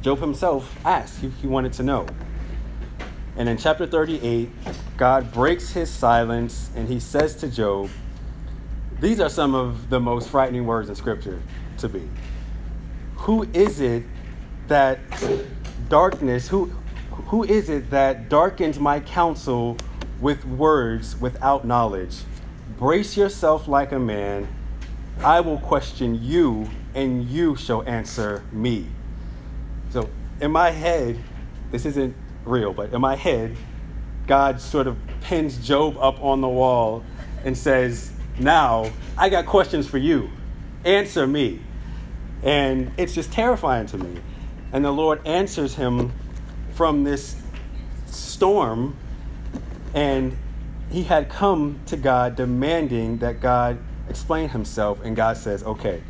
Job 0.01 0.19
himself 0.19 0.77
asked, 0.86 1.19
he, 1.19 1.29
he 1.29 1.48
wanted 1.48 1.74
to 1.74 1.84
know. 1.84 2.08
And 3.38 3.48
in 3.48 3.57
chapter 3.57 3.86
38, 3.86 4.50
God 4.98 5.31
breaks 5.31 5.71
his 5.71 5.89
silence 5.89 6.69
and 6.75 6.88
he 6.88 7.00
says 7.00 7.36
to 7.38 7.48
Job, 7.48 7.89
These 9.00 9.19
are 9.19 9.29
some 9.29 9.55
of 9.55 9.89
the 9.89 10.00
most 10.00 10.29
frightening 10.29 10.65
words 10.65 10.89
in 10.89 10.95
Scripture 10.95 11.41
to 11.77 11.89
be. 11.89 12.07
Who 13.15 13.43
is 13.53 13.79
it 13.79 14.03
that 14.67 15.00
darkness, 15.89 16.48
who, 16.48 16.65
who 17.27 17.43
is 17.43 17.69
it 17.69 17.89
that 17.91 18.29
darkens 18.29 18.79
my 18.79 19.00
counsel 19.00 19.77
with 20.19 20.45
words 20.45 21.15
without 21.19 21.65
knowledge? 21.65 22.17
Brace 22.77 23.17
yourself 23.17 23.67
like 23.67 23.91
a 23.91 24.00
man. 24.00 24.48
I 25.24 25.41
will 25.41 25.57
question 25.57 26.24
you, 26.24 26.69
and 26.95 27.27
you 27.27 27.55
shall 27.55 27.83
answer 27.83 28.43
me. 28.53 28.88
So, 29.89 30.09
in 30.39 30.51
my 30.51 30.71
head, 30.71 31.19
this 31.71 31.86
isn't 31.86 32.15
real, 32.46 32.74
but 32.74 32.93
in 32.93 33.01
my 33.01 33.15
head, 33.15 33.55
God 34.27 34.62
sort 34.62 34.88
of 34.88 34.98
pins 35.22 35.58
Job 35.58 35.98
up 35.98 36.22
on 36.24 36.41
the 36.41 36.48
wall 36.48 37.03
and 37.43 37.58
says, 37.58 38.12
Now, 38.39 38.91
I 39.17 39.29
got 39.29 39.46
questions 39.46 39.88
for 39.88 39.98
you. 39.98 40.29
Answer 40.86 41.25
me. 41.27 41.62
And 42.43 42.91
it's 42.98 43.13
just 43.13 43.31
terrifying 43.31 43.88
to 43.88 43.98
me. 43.98 44.22
And 44.72 44.86
the 44.86 44.91
Lord 44.91 45.25
answers 45.25 45.75
him 45.75 46.12
from 46.75 47.03
this 47.03 47.36
storm, 48.05 48.96
and 49.93 50.38
he 50.89 51.03
had 51.03 51.29
come 51.29 51.79
to 51.88 51.98
God 51.98 52.36
demanding 52.36 53.17
that 53.17 53.41
God 53.41 53.77
explain 54.08 54.50
himself, 54.50 55.00
and 55.03 55.15
God 55.15 55.38
says, 55.38 55.63
Okay, 55.63 56.01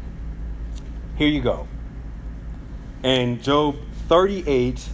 here 1.16 1.28
you 1.28 1.42
go. 1.42 1.68
And 3.04 3.42
Job 3.42 3.78
38 4.08 4.88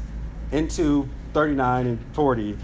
into 0.51 1.09
39 1.35 1.87
and 1.87 2.15
40, 2.15 2.57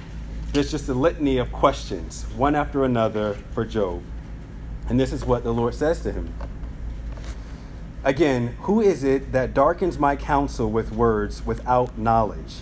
there's 0.54 0.72
just 0.72 0.88
a 0.88 0.94
litany 0.94 1.40
of 1.40 1.52
questions, 1.52 2.24
one 2.38 2.56
after 2.56 2.86
another, 2.86 3.34
for 3.52 3.66
Job. 3.66 4.02
And 4.88 4.98
this 4.98 5.12
is 5.12 5.26
what 5.26 5.44
the 5.44 5.54
Lord 5.54 5.76
says 5.76 6.02
to 6.04 6.12
him. 6.14 6.34
Again, 8.06 8.56
who 8.62 8.80
is 8.80 9.04
it 9.04 9.34
that 9.34 9.54
darkens 9.54 10.00
my 10.00 10.16
counsel 10.16 10.72
with 10.72 10.94
words 10.94 11.46
without 11.46 11.98
knowledge? 11.98 12.62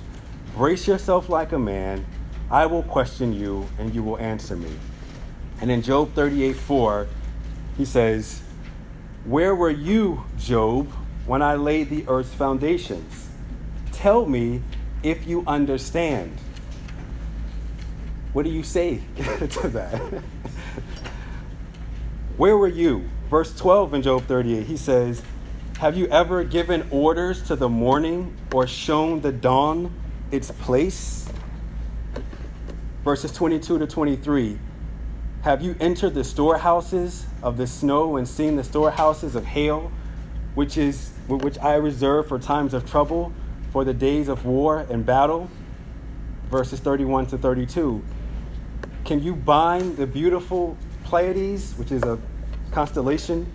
Brace 0.55 0.87
yourself 0.87 1.29
like 1.29 1.51
a 1.51 1.59
man. 1.59 2.07
I 2.49 2.65
will 2.65 2.81
question 2.81 3.31
you, 3.31 3.69
and 3.77 3.93
you 3.93 4.01
will 4.01 4.17
answer 4.17 4.55
me. 4.55 4.71
And 5.61 5.69
in 5.69 5.83
Job 5.83 6.15
38 6.15 6.55
4, 6.55 7.07
he 7.77 7.85
says, 7.85 8.41
Where 9.25 9.53
were 9.53 9.69
you, 9.69 10.23
Job, 10.39 10.87
when 11.27 11.43
I 11.43 11.53
laid 11.53 11.91
the 11.91 12.03
earth's 12.07 12.33
foundations? 12.33 13.29
Tell 13.91 14.25
me 14.25 14.63
if 15.03 15.27
you 15.27 15.43
understand. 15.47 16.37
What 18.33 18.43
do 18.43 18.51
you 18.51 18.63
say 18.63 19.01
to 19.15 19.69
that? 19.69 20.01
Where 22.37 22.57
were 22.57 22.67
you? 22.67 23.09
Verse 23.29 23.55
12 23.55 23.93
in 23.95 24.01
Job 24.01 24.23
38, 24.25 24.65
he 24.65 24.77
says, 24.77 25.21
Have 25.79 25.97
you 25.97 26.07
ever 26.07 26.43
given 26.43 26.87
orders 26.89 27.41
to 27.43 27.55
the 27.55 27.69
morning 27.69 28.35
or 28.53 28.65
shown 28.65 29.21
the 29.21 29.31
dawn 29.31 29.93
its 30.31 30.51
place? 30.51 31.27
Verses 33.03 33.31
22 33.31 33.79
to 33.79 33.87
23, 33.87 34.59
Have 35.43 35.61
you 35.61 35.75
entered 35.79 36.13
the 36.13 36.23
storehouses 36.23 37.25
of 37.41 37.57
the 37.57 37.67
snow 37.67 38.17
and 38.17 38.27
seen 38.27 38.55
the 38.55 38.63
storehouses 38.63 39.35
of 39.35 39.45
hail, 39.45 39.91
which, 40.55 40.77
is, 40.77 41.11
which 41.27 41.57
I 41.59 41.75
reserve 41.75 42.27
for 42.27 42.39
times 42.39 42.73
of 42.73 42.89
trouble, 42.89 43.33
for 43.71 43.83
the 43.83 43.93
days 43.93 44.27
of 44.27 44.45
war 44.45 44.85
and 44.89 45.05
battle? 45.05 45.49
Verses 46.49 46.79
31 46.79 47.27
to 47.27 47.37
32, 47.37 48.03
Can 49.05 49.21
you 49.21 49.35
bind 49.35 49.97
the 49.97 50.07
beautiful 50.07 50.77
Pleiades, 51.03 51.73
which 51.77 51.91
is 51.91 52.03
a 52.03 52.19
constellation? 52.71 53.51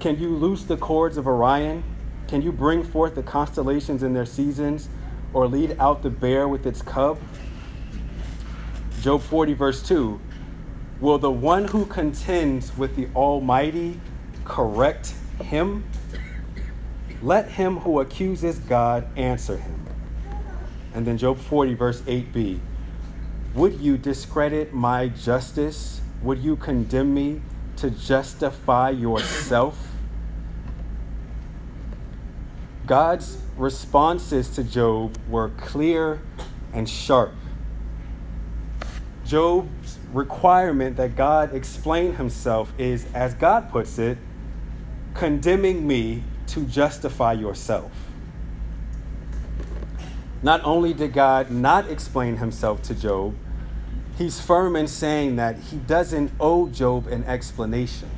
Can 0.00 0.18
you 0.18 0.28
loose 0.30 0.64
the 0.64 0.76
cords 0.76 1.16
of 1.16 1.26
Orion? 1.26 1.82
Can 2.28 2.42
you 2.42 2.52
bring 2.52 2.82
forth 2.82 3.14
the 3.14 3.22
constellations 3.22 4.02
in 4.02 4.12
their 4.12 4.26
seasons 4.26 4.88
or 5.32 5.46
lead 5.46 5.76
out 5.78 6.02
the 6.02 6.10
bear 6.10 6.48
with 6.48 6.66
its 6.66 6.82
cub? 6.82 7.18
Job 9.00 9.22
40, 9.22 9.54
verse 9.54 9.82
2 9.86 10.20
Will 11.00 11.18
the 11.18 11.30
one 11.30 11.66
who 11.66 11.84
contends 11.86 12.76
with 12.78 12.96
the 12.96 13.08
Almighty 13.14 14.00
correct 14.44 15.14
him? 15.42 15.84
Let 17.24 17.52
him 17.52 17.78
who 17.78 18.00
accuses 18.00 18.58
God 18.58 19.06
answer 19.16 19.56
him. 19.56 19.86
And 20.92 21.06
then 21.06 21.16
Job 21.16 21.38
40, 21.38 21.72
verse 21.72 22.02
8b 22.02 22.60
Would 23.54 23.80
you 23.80 23.96
discredit 23.96 24.74
my 24.74 25.08
justice? 25.08 26.02
Would 26.22 26.40
you 26.40 26.54
condemn 26.56 27.14
me 27.14 27.40
to 27.76 27.88
justify 27.88 28.90
yourself? 28.90 29.88
God's 32.84 33.38
responses 33.56 34.50
to 34.50 34.62
Job 34.62 35.16
were 35.26 35.48
clear 35.48 36.20
and 36.74 36.86
sharp. 36.86 37.32
Job's 39.24 39.98
requirement 40.12 40.98
that 40.98 41.16
God 41.16 41.54
explain 41.54 42.16
himself 42.16 42.70
is, 42.76 43.06
as 43.14 43.32
God 43.32 43.70
puts 43.70 43.98
it, 43.98 44.18
condemning 45.14 45.86
me 45.86 46.22
to 46.48 46.64
justify 46.64 47.32
yourself. 47.32 47.90
Not 50.42 50.62
only 50.64 50.92
did 50.92 51.12
God 51.12 51.50
not 51.50 51.88
explain 51.88 52.36
himself 52.36 52.82
to 52.82 52.94
Job, 52.94 53.34
he's 54.18 54.40
firm 54.40 54.76
in 54.76 54.86
saying 54.86 55.36
that 55.36 55.56
he 55.56 55.78
doesn't 55.78 56.30
owe 56.38 56.68
Job 56.68 57.06
an 57.06 57.24
explanation. 57.24 58.10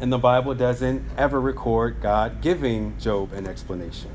And 0.00 0.12
the 0.12 0.18
Bible 0.18 0.54
doesn't 0.54 1.02
ever 1.16 1.40
record 1.40 2.02
God 2.02 2.42
giving 2.42 2.98
Job 2.98 3.32
an 3.32 3.46
explanation. 3.46 4.10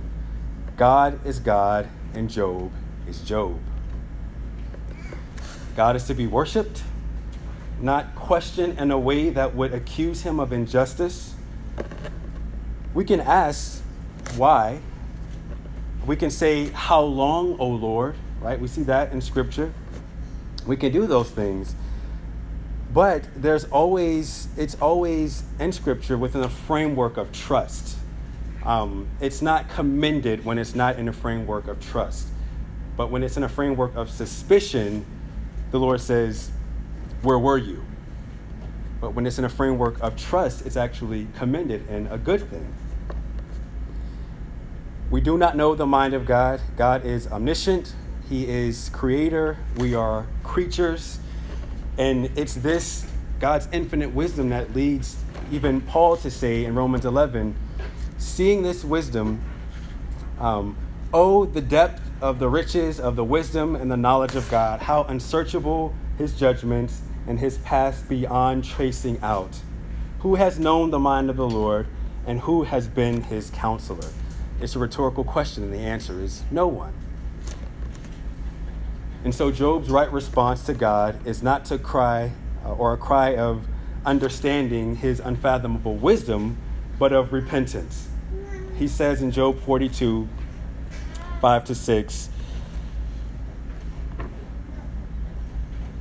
God 0.77 1.25
is 1.25 1.39
God 1.39 1.87
and 2.13 2.29
Job 2.29 2.71
is 3.07 3.21
Job. 3.21 3.57
God 5.75 5.95
is 5.95 6.03
to 6.05 6.13
be 6.13 6.27
worshiped, 6.27 6.83
not 7.81 8.15
question 8.15 8.77
in 8.77 8.91
a 8.91 8.99
way 8.99 9.29
that 9.29 9.55
would 9.55 9.73
accuse 9.73 10.21
him 10.21 10.39
of 10.39 10.53
injustice. 10.53 11.35
We 12.93 13.05
can 13.05 13.19
ask 13.19 13.81
why. 14.35 14.79
We 16.05 16.15
can 16.15 16.31
say, 16.31 16.69
How 16.69 17.01
long, 17.01 17.57
O 17.59 17.67
Lord? 17.67 18.15
Right? 18.41 18.59
We 18.59 18.67
see 18.67 18.83
that 18.83 19.11
in 19.11 19.21
Scripture. 19.21 19.73
We 20.65 20.75
can 20.77 20.91
do 20.91 21.07
those 21.07 21.29
things. 21.29 21.75
But 22.93 23.27
there's 23.35 23.65
always, 23.65 24.47
it's 24.57 24.75
always 24.81 25.43
in 25.59 25.71
Scripture 25.71 26.17
within 26.17 26.43
a 26.43 26.49
framework 26.49 27.17
of 27.17 27.31
trust. 27.31 27.97
Um, 28.63 29.07
it's 29.21 29.41
not 29.41 29.69
commended 29.69 30.43
when 30.45 30.57
it's 30.57 30.75
not 30.75 30.99
in 30.99 31.07
a 31.07 31.13
framework 31.13 31.67
of 31.67 31.79
trust. 31.79 32.27
But 32.97 33.09
when 33.09 33.23
it's 33.23 33.37
in 33.37 33.43
a 33.43 33.49
framework 33.49 33.95
of 33.95 34.09
suspicion, 34.09 35.05
the 35.71 35.79
Lord 35.79 36.01
says, 36.01 36.51
Where 37.21 37.37
were 37.37 37.57
you? 37.57 37.83
But 38.99 39.13
when 39.13 39.25
it's 39.25 39.39
in 39.39 39.45
a 39.45 39.49
framework 39.49 39.99
of 40.01 40.15
trust, 40.15 40.65
it's 40.65 40.77
actually 40.77 41.27
commended 41.37 41.87
and 41.89 42.07
a 42.11 42.17
good 42.17 42.49
thing. 42.49 42.73
We 45.09 45.21
do 45.21 45.37
not 45.37 45.57
know 45.57 45.75
the 45.75 45.85
mind 45.85 46.13
of 46.13 46.25
God. 46.25 46.61
God 46.77 47.05
is 47.05 47.27
omniscient, 47.27 47.93
He 48.29 48.47
is 48.47 48.89
creator. 48.89 49.57
We 49.77 49.93
are 49.93 50.25
creatures. 50.43 51.19
And 51.97 52.31
it's 52.37 52.55
this 52.55 53.05
God's 53.39 53.67
infinite 53.71 54.13
wisdom 54.13 54.49
that 54.49 54.73
leads 54.73 55.17
even 55.51 55.81
Paul 55.81 56.15
to 56.17 56.31
say 56.31 56.63
in 56.63 56.75
Romans 56.75 57.05
11, 57.05 57.55
seeing 58.17 58.63
this 58.63 58.83
wisdom, 58.83 59.41
um, 60.39 60.77
oh, 61.13 61.45
the 61.45 61.61
depth 61.61 62.01
of 62.21 62.39
the 62.39 62.47
riches 62.47 62.99
of 62.99 63.15
the 63.15 63.23
wisdom 63.23 63.75
and 63.75 63.91
the 63.91 63.97
knowledge 63.97 64.35
of 64.35 64.49
God, 64.49 64.79
how 64.79 65.03
unsearchable 65.03 65.93
his 66.17 66.33
judgments 66.33 67.01
and 67.27 67.39
his 67.39 67.57
paths 67.59 68.01
beyond 68.01 68.63
tracing 68.63 69.19
out. 69.21 69.59
Who 70.19 70.35
has 70.35 70.59
known 70.59 70.91
the 70.91 70.99
mind 70.99 71.29
of 71.29 71.37
the 71.37 71.47
Lord, 71.47 71.87
and 72.25 72.41
who 72.41 72.63
has 72.63 72.87
been 72.87 73.23
his 73.23 73.49
counselor? 73.49 74.09
It's 74.59 74.75
a 74.75 74.79
rhetorical 74.79 75.23
question, 75.23 75.63
and 75.63 75.73
the 75.73 75.79
answer 75.79 76.21
is 76.21 76.43
no 76.51 76.67
one. 76.67 76.93
And 79.23 79.33
so 79.33 79.51
Job's 79.51 79.89
right 79.89 80.11
response 80.11 80.63
to 80.65 80.73
God 80.73 81.25
is 81.27 81.43
not 81.43 81.65
to 81.65 81.77
cry 81.77 82.31
uh, 82.65 82.73
or 82.73 82.93
a 82.93 82.97
cry 82.97 83.35
of 83.35 83.67
understanding 84.05 84.95
his 84.95 85.19
unfathomable 85.19 85.95
wisdom, 85.95 86.57
but 86.97 87.13
of 87.13 87.33
repentance. 87.33 88.09
He 88.77 88.87
says 88.87 89.21
in 89.21 89.31
Job 89.31 89.59
42, 89.59 90.27
5 91.39 91.65
to 91.65 91.75
6, 91.75 92.29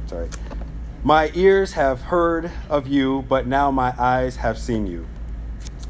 sorry, 0.06 0.28
my 1.02 1.30
ears 1.34 1.72
have 1.72 2.02
heard 2.02 2.50
of 2.68 2.86
you, 2.86 3.24
but 3.28 3.46
now 3.46 3.70
my 3.70 3.94
eyes 3.98 4.36
have 4.36 4.58
seen 4.58 4.86
you. 4.86 5.06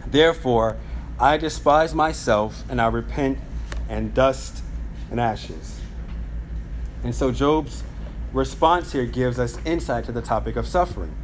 Therefore, 0.07 0.77
I 1.19 1.37
despise 1.37 1.95
myself 1.95 2.65
and 2.69 2.81
I 2.81 2.87
repent 2.87 3.39
and 3.89 4.15
dust 4.15 4.63
and 5.11 5.21
ashes. 5.21 5.81
And 7.03 7.15
so 7.15 7.33
Job's 7.33 7.83
response 8.33 8.93
here 8.93 9.07
gives 9.07 9.39
us 9.39 9.59
insight 9.65 10.05
to 10.05 10.13
the 10.13 10.23
topic 10.23 10.57
of 10.57 10.67
suffering. 10.67 11.15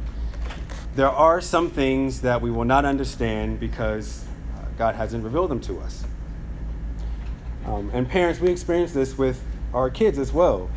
There 0.95 1.09
are 1.09 1.39
some 1.39 1.69
things 1.69 2.21
that 2.21 2.41
we 2.41 2.51
will 2.51 2.65
not 2.65 2.83
understand 2.83 3.59
because 3.59 4.25
uh, 4.55 4.63
God 4.77 4.95
hasn't 4.95 5.23
revealed 5.23 5.49
them 5.49 5.61
to 5.61 5.79
us. 5.79 6.03
Um, 7.65 7.89
and 7.93 8.09
parents, 8.09 8.39
we 8.39 8.49
experience 8.49 8.93
this 8.93 9.17
with 9.17 9.43
our 9.73 9.89
kids 9.89 10.17
as 10.17 10.33
well. 10.33 10.69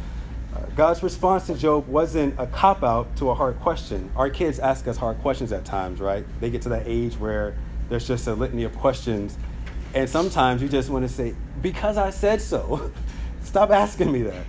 God's 0.76 1.02
response 1.02 1.46
to 1.46 1.54
Job 1.54 1.88
wasn't 1.88 2.38
a 2.38 2.46
cop 2.46 2.84
out 2.84 3.16
to 3.16 3.30
a 3.30 3.34
hard 3.34 3.58
question. 3.58 4.10
Our 4.14 4.30
kids 4.30 4.60
ask 4.60 4.86
us 4.86 4.96
hard 4.96 5.18
questions 5.18 5.50
at 5.50 5.64
times, 5.64 6.00
right? 6.00 6.24
They 6.40 6.48
get 6.48 6.62
to 6.62 6.68
that 6.68 6.84
age 6.86 7.14
where 7.18 7.56
there's 7.88 8.06
just 8.06 8.28
a 8.28 8.34
litany 8.34 8.62
of 8.62 8.74
questions. 8.76 9.36
And 9.94 10.08
sometimes 10.08 10.62
you 10.62 10.68
just 10.68 10.88
want 10.88 11.06
to 11.06 11.12
say, 11.12 11.34
because 11.60 11.96
I 11.96 12.10
said 12.10 12.40
so. 12.40 12.92
Stop 13.42 13.70
asking 13.70 14.12
me 14.12 14.22
that. 14.22 14.44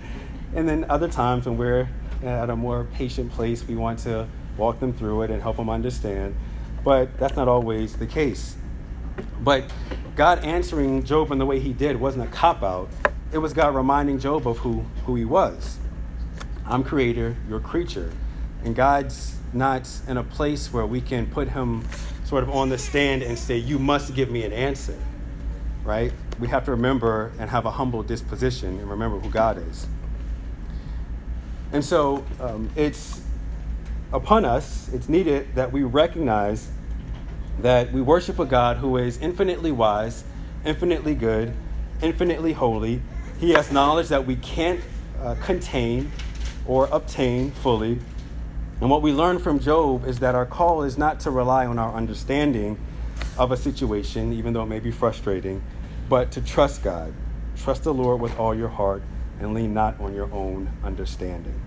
And 0.54 0.68
then 0.68 0.86
other 0.88 1.08
times 1.08 1.46
when 1.46 1.56
we're 1.56 1.88
at 2.22 2.50
a 2.50 2.56
more 2.56 2.84
patient 2.94 3.32
place, 3.32 3.66
we 3.66 3.74
want 3.74 3.98
to 4.00 4.28
walk 4.56 4.78
them 4.78 4.92
through 4.92 5.22
it 5.22 5.30
and 5.30 5.42
help 5.42 5.56
them 5.56 5.68
understand. 5.68 6.36
But 6.84 7.18
that's 7.18 7.34
not 7.34 7.48
always 7.48 7.96
the 7.96 8.06
case. 8.06 8.56
But 9.40 9.64
God 10.14 10.44
answering 10.44 11.02
Job 11.02 11.32
in 11.32 11.38
the 11.38 11.46
way 11.46 11.58
he 11.58 11.72
did 11.72 11.96
wasn't 11.96 12.28
a 12.28 12.30
cop 12.30 12.62
out, 12.62 12.88
it 13.32 13.38
was 13.38 13.52
God 13.52 13.74
reminding 13.74 14.20
Job 14.20 14.46
of 14.46 14.58
who, 14.58 14.84
who 15.04 15.16
he 15.16 15.24
was. 15.24 15.78
I'm 16.66 16.84
creator, 16.84 17.36
you're 17.48 17.60
creature. 17.60 18.12
And 18.64 18.74
God's 18.76 19.36
not 19.52 19.88
in 20.06 20.16
a 20.16 20.22
place 20.22 20.72
where 20.72 20.86
we 20.86 21.00
can 21.00 21.26
put 21.26 21.48
him 21.48 21.86
sort 22.24 22.42
of 22.42 22.50
on 22.50 22.68
the 22.68 22.78
stand 22.78 23.22
and 23.22 23.38
say, 23.38 23.56
You 23.56 23.78
must 23.78 24.14
give 24.14 24.30
me 24.30 24.44
an 24.44 24.52
answer, 24.52 24.96
right? 25.84 26.12
We 26.38 26.48
have 26.48 26.64
to 26.66 26.70
remember 26.70 27.32
and 27.38 27.50
have 27.50 27.66
a 27.66 27.70
humble 27.70 28.02
disposition 28.02 28.78
and 28.78 28.88
remember 28.88 29.18
who 29.18 29.30
God 29.30 29.58
is. 29.58 29.86
And 31.72 31.84
so 31.84 32.24
um, 32.40 32.70
it's 32.76 33.20
upon 34.12 34.44
us, 34.44 34.88
it's 34.92 35.08
needed 35.08 35.54
that 35.54 35.72
we 35.72 35.82
recognize 35.82 36.70
that 37.60 37.92
we 37.92 38.00
worship 38.00 38.38
a 38.38 38.44
God 38.44 38.76
who 38.78 38.96
is 38.96 39.18
infinitely 39.18 39.72
wise, 39.72 40.24
infinitely 40.64 41.14
good, 41.14 41.52
infinitely 42.02 42.52
holy. 42.52 43.00
He 43.40 43.50
has 43.50 43.72
knowledge 43.72 44.08
that 44.08 44.26
we 44.26 44.36
can't 44.36 44.80
uh, 45.20 45.34
contain 45.42 46.10
or 46.66 46.88
obtain 46.92 47.50
fully. 47.50 47.98
And 48.80 48.90
what 48.90 49.02
we 49.02 49.12
learn 49.12 49.38
from 49.38 49.60
Job 49.60 50.06
is 50.06 50.18
that 50.20 50.34
our 50.34 50.46
call 50.46 50.82
is 50.82 50.98
not 50.98 51.20
to 51.20 51.30
rely 51.30 51.66
on 51.66 51.78
our 51.78 51.94
understanding 51.94 52.78
of 53.38 53.52
a 53.52 53.56
situation, 53.56 54.32
even 54.32 54.52
though 54.52 54.62
it 54.62 54.66
may 54.66 54.80
be 54.80 54.90
frustrating, 54.90 55.62
but 56.08 56.30
to 56.32 56.40
trust 56.40 56.82
God. 56.82 57.12
Trust 57.56 57.84
the 57.84 57.94
Lord 57.94 58.20
with 58.20 58.36
all 58.38 58.54
your 58.54 58.68
heart 58.68 59.02
and 59.40 59.54
lean 59.54 59.74
not 59.74 60.00
on 60.00 60.14
your 60.14 60.32
own 60.32 60.70
understanding. 60.84 61.60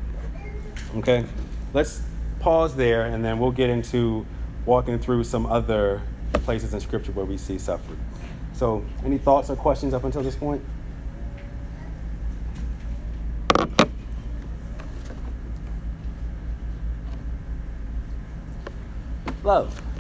Okay? 0.98 1.26
Let's 1.74 2.02
pause 2.40 2.76
there 2.76 3.06
and 3.06 3.24
then 3.24 3.40
we'll 3.40 3.52
get 3.52 3.70
into 3.70 4.26
walking 4.66 5.00
through 5.00 5.24
some 5.24 5.46
other 5.46 6.02
places 6.44 6.74
in 6.74 6.80
Scripture 6.80 7.12
where 7.12 7.26
we 7.26 7.38
see 7.38 7.58
suffering. 7.58 8.00
So, 8.54 8.86
any 9.04 9.18
thoughts 9.18 9.50
or 9.50 9.56
questions 9.56 9.94
up 9.94 10.04
until 10.04 10.24
this 10.24 10.36
point? 10.36 10.64
Love. 19.46 19.95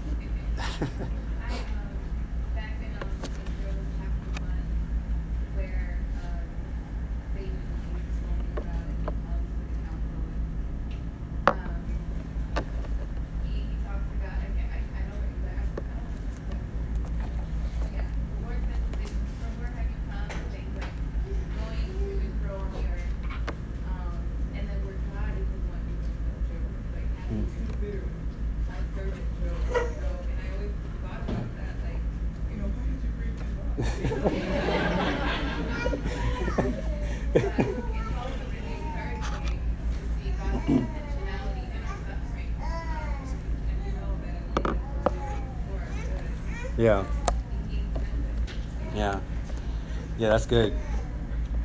That's 50.35 50.45
good. 50.45 50.73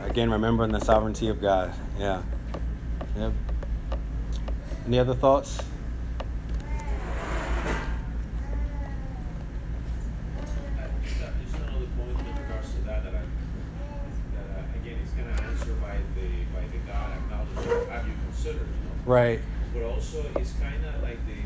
Again, 0.00 0.30
remembering 0.30 0.70
the 0.70 0.78
sovereignty 0.78 1.26
of 1.26 1.40
God. 1.40 1.74
Yeah. 1.98 2.22
Yep. 3.16 3.32
Any 4.86 5.00
other 5.00 5.14
thoughts? 5.14 5.58
Right. 19.04 19.40
But 19.74 19.82
also, 19.82 20.24
it's 20.36 20.52
kind 20.52 20.84
of 20.86 21.02
like 21.02 21.18
the 21.26 21.42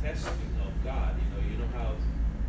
testing 0.00 0.32
of 0.64 0.72
God. 0.82 1.14
You 1.20 1.28
know, 1.28 1.50
you 1.50 1.58
know 1.58 1.68
how 1.76 1.92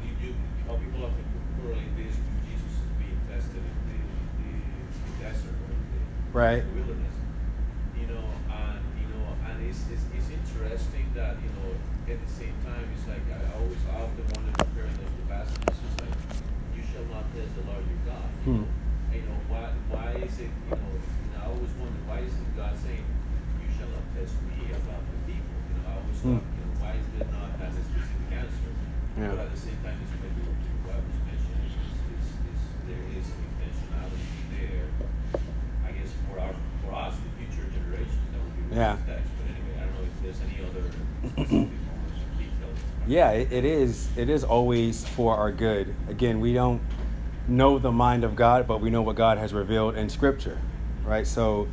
you, 0.01 0.27
you 0.27 0.35
how 0.65 0.77
people 0.77 1.03
often 1.03 1.25
correlate 1.59 1.95
this 1.97 2.15
to 2.15 2.31
Jesus 2.47 2.75
being 2.99 3.19
tested 3.27 3.63
in 3.63 3.77
the, 3.87 3.99
the, 4.39 4.51
the 4.51 5.11
desert 5.23 5.55
or 5.55 5.71
the, 5.71 6.01
right. 6.33 6.61
the 6.65 6.73
wilderness. 6.75 7.15
You 7.97 8.07
know, 8.09 8.25
and 8.49 8.81
you 8.99 9.07
know, 9.13 9.25
and 9.47 9.55
it's, 9.63 9.85
it's, 9.93 10.05
it's 10.17 10.29
interesting 10.33 11.05
that 11.15 11.37
you 11.39 11.51
know 11.55 11.69
at 12.09 12.19
the 12.19 12.31
same 12.31 12.55
time 12.65 12.83
it's 12.91 13.07
like 13.07 13.23
I 13.31 13.39
always 13.55 13.79
often 13.87 14.25
wonder 14.33 14.51
comparing 14.57 14.97
those 14.97 15.13
two 15.13 15.25
passages. 15.29 15.77
It's 15.77 15.97
like 16.01 16.15
you 16.75 16.81
shall 16.83 17.05
not 17.13 17.23
test 17.37 17.53
the 17.55 17.63
Lord 17.69 17.85
your 17.85 18.01
God. 18.09 18.27
You 18.43 18.45
Hmm. 18.49 18.61
know, 18.65 18.69
And, 19.13 19.15
you 19.15 19.25
know 19.29 19.39
why 19.47 19.65
why 19.93 20.09
is 20.19 20.35
it 20.41 20.51
you 20.51 20.73
know 20.75 20.91
and 20.97 21.31
I 21.37 21.45
always 21.47 21.71
wonder 21.79 22.01
why 22.09 22.19
isn't 22.25 22.49
God 22.57 22.73
saying 22.81 23.05
you 23.61 23.69
shall 23.77 23.89
not 23.93 24.05
test 24.17 24.35
me 24.49 24.73
about 24.73 25.03
the 25.05 25.17
people? 25.29 25.53
You 25.69 25.73
know, 25.79 25.85
I 25.87 25.93
always 26.01 26.19
Hmm. 26.19 26.41
thought, 26.41 26.45
you 26.57 26.61
know, 26.65 26.73
why 26.81 26.91
is 26.97 27.07
it 27.13 27.27
not 27.31 27.49
as 27.61 27.73
a 27.77 27.83
specific 27.87 28.29
answer? 28.33 28.71
Yeah. 29.15 29.29
But 29.37 29.45
at 29.47 29.49
the 29.53 29.61
same 29.61 29.77
time, 29.85 29.97
it's 30.01 30.11
maybe 30.17 30.41
what 30.83 30.97
the 30.97 31.13
is 31.13 31.21
mentioning 31.29 31.69
is, 31.69 31.93
is, 32.17 32.25
is 32.49 32.61
there 32.89 33.03
is 33.13 33.25
intentionality 33.29 34.41
there. 34.49 34.89
I 35.85 35.89
guess 35.93 36.11
for 36.27 36.41
our 36.41 36.53
for 36.81 36.91
us, 36.97 37.13
the 37.21 37.31
future 37.37 37.65
generations 37.69 38.25
that 38.33 38.41
will 38.41 38.55
be 38.57 38.63
reading 38.67 38.81
Yeah. 38.81 38.97
this 38.97 39.05
text. 39.05 39.29
But 39.37 39.45
anyway, 39.53 39.75
I 39.77 39.85
don't 39.85 39.95
know 40.01 40.05
if 40.09 40.15
there's 40.25 40.41
any 40.43 40.57
other 40.65 40.85
specific 41.29 41.77
details. 42.41 42.79
Yeah, 43.05 43.31
it, 43.31 43.65
is. 43.65 44.07
It 44.15 44.29
is 44.29 44.43
always 44.43 45.05
for 45.05 45.35
our 45.35 45.51
good. 45.51 45.93
Again, 46.07 46.39
we 46.39 46.53
don't 46.53 46.81
know 47.47 47.77
the 47.77 47.91
mind 47.91 48.23
of 48.23 48.35
God, 48.35 48.67
but 48.67 48.79
we 48.79 48.89
know 48.89 49.01
what 49.01 49.15
God 49.15 49.37
has 49.37 49.53
revealed 49.53 49.97
in 49.97 50.09
Scripture, 50.09 50.57
right? 51.05 51.27
So, 51.27 51.67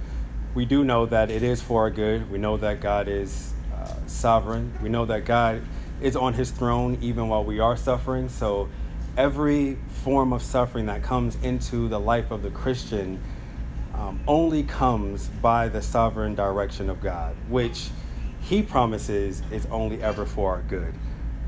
we 0.54 0.64
do 0.64 0.84
know 0.84 1.06
that 1.06 1.30
it 1.30 1.42
is 1.42 1.62
for 1.62 1.82
our 1.82 1.90
good. 1.90 2.30
We 2.30 2.38
know 2.38 2.56
that 2.56 2.80
God 2.80 3.06
is 3.06 3.52
uh, 3.72 3.94
sovereign. 4.06 4.72
We 4.82 4.88
know 4.88 5.04
that 5.06 5.24
God 5.24 5.62
is 6.00 6.16
on 6.16 6.34
his 6.34 6.50
throne 6.50 6.98
even 7.00 7.28
while 7.28 7.44
we 7.44 7.60
are 7.60 7.76
suffering. 7.76 8.28
So 8.28 8.68
every 9.16 9.78
form 10.02 10.32
of 10.32 10.42
suffering 10.42 10.86
that 10.86 11.02
comes 11.02 11.36
into 11.42 11.88
the 11.88 12.00
life 12.00 12.30
of 12.30 12.42
the 12.42 12.50
Christian 12.50 13.22
um, 13.94 14.20
only 14.26 14.62
comes 14.62 15.28
by 15.28 15.68
the 15.68 15.82
sovereign 15.82 16.34
direction 16.34 16.90
of 16.90 17.00
God, 17.00 17.36
which 17.48 17.90
he 18.40 18.62
promises 18.62 19.42
is 19.52 19.66
only 19.66 20.02
ever 20.02 20.24
for 20.24 20.54
our 20.54 20.62
good. 20.62 20.94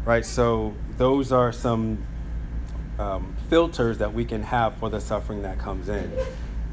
Right? 0.05 0.25
So 0.25 0.75
those 0.97 1.33
are 1.33 1.53
some 1.53 2.05
um, 2.99 3.37
filters 3.49 3.99
that 3.99 4.13
we 4.13 4.25
can 4.25 4.43
have 4.43 4.75
for 4.77 4.91
the 4.91 5.01
suffering 5.01 5.43
that 5.43 5.59
comes 5.59 5.89
in 5.89 6.13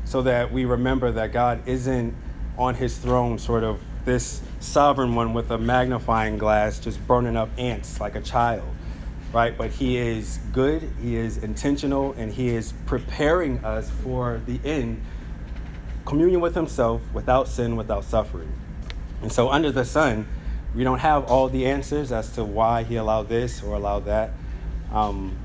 so 0.05 0.23
that 0.23 0.51
we 0.51 0.65
remember 0.65 1.11
that 1.11 1.31
God 1.31 1.67
isn't 1.67 2.15
on 2.57 2.73
his 2.73 2.97
throne, 2.97 3.37
sort 3.37 3.63
of 3.63 3.79
this 4.05 4.41
sovereign 4.59 5.13
one 5.13 5.33
with 5.33 5.51
a 5.51 5.57
magnifying 5.57 6.37
glass, 6.37 6.79
just 6.79 7.05
burning 7.05 7.37
up 7.37 7.49
ants 7.57 7.99
like 7.99 8.15
a 8.15 8.21
child, 8.21 8.67
right? 9.31 9.55
But 9.55 9.69
he 9.69 9.97
is 9.97 10.39
good, 10.51 10.89
he 11.01 11.15
is 11.15 11.37
intentional, 11.37 12.13
and 12.13 12.31
he 12.31 12.49
is 12.49 12.73
preparing 12.85 13.63
us 13.63 13.89
for 14.03 14.41
the 14.47 14.59
end 14.65 15.01
communion 16.05 16.41
with 16.41 16.55
himself 16.55 17.01
without 17.13 17.47
sin, 17.47 17.75
without 17.75 18.03
suffering. 18.03 18.51
And 19.21 19.31
so, 19.31 19.49
under 19.49 19.71
the 19.71 19.85
sun, 19.85 20.27
we 20.75 20.83
don't 20.83 20.99
have 20.99 21.25
all 21.25 21.49
the 21.49 21.65
answers 21.65 22.11
as 22.11 22.31
to 22.33 22.43
why 22.43 22.83
he 22.83 22.97
allowed 22.97 23.27
this 23.27 23.63
or 23.63 23.75
allowed 23.75 24.05
that 24.05 24.31
um, 24.91 25.37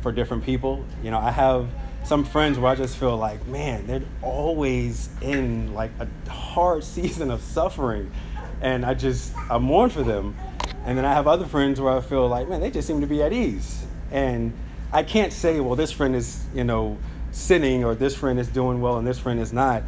for 0.00 0.12
different 0.12 0.44
people. 0.44 0.84
You 1.02 1.10
know, 1.10 1.18
I 1.18 1.30
have 1.30 1.68
some 2.04 2.24
friends 2.24 2.58
where 2.58 2.70
I 2.70 2.74
just 2.74 2.96
feel 2.96 3.16
like, 3.16 3.46
man, 3.46 3.86
they're 3.86 4.02
always 4.22 5.08
in 5.22 5.72
like 5.74 5.90
a 6.00 6.30
hard 6.30 6.84
season 6.84 7.30
of 7.30 7.40
suffering. 7.40 8.10
And 8.60 8.84
I 8.84 8.94
just, 8.94 9.34
I 9.50 9.58
mourn 9.58 9.90
for 9.90 10.02
them. 10.02 10.36
And 10.84 10.98
then 10.98 11.04
I 11.04 11.12
have 11.12 11.26
other 11.26 11.46
friends 11.46 11.80
where 11.80 11.96
I 11.96 12.00
feel 12.00 12.28
like, 12.28 12.48
man, 12.48 12.60
they 12.60 12.70
just 12.70 12.86
seem 12.86 13.00
to 13.00 13.06
be 13.06 13.22
at 13.22 13.32
ease. 13.32 13.86
And 14.10 14.52
I 14.92 15.02
can't 15.02 15.32
say, 15.32 15.60
well, 15.60 15.76
this 15.76 15.90
friend 15.90 16.14
is, 16.14 16.44
you 16.54 16.64
know, 16.64 16.98
sinning 17.30 17.84
or 17.84 17.94
this 17.94 18.14
friend 18.14 18.38
is 18.38 18.48
doing 18.48 18.80
well 18.80 18.98
and 18.98 19.06
this 19.06 19.18
friend 19.18 19.40
is 19.40 19.52
not. 19.52 19.82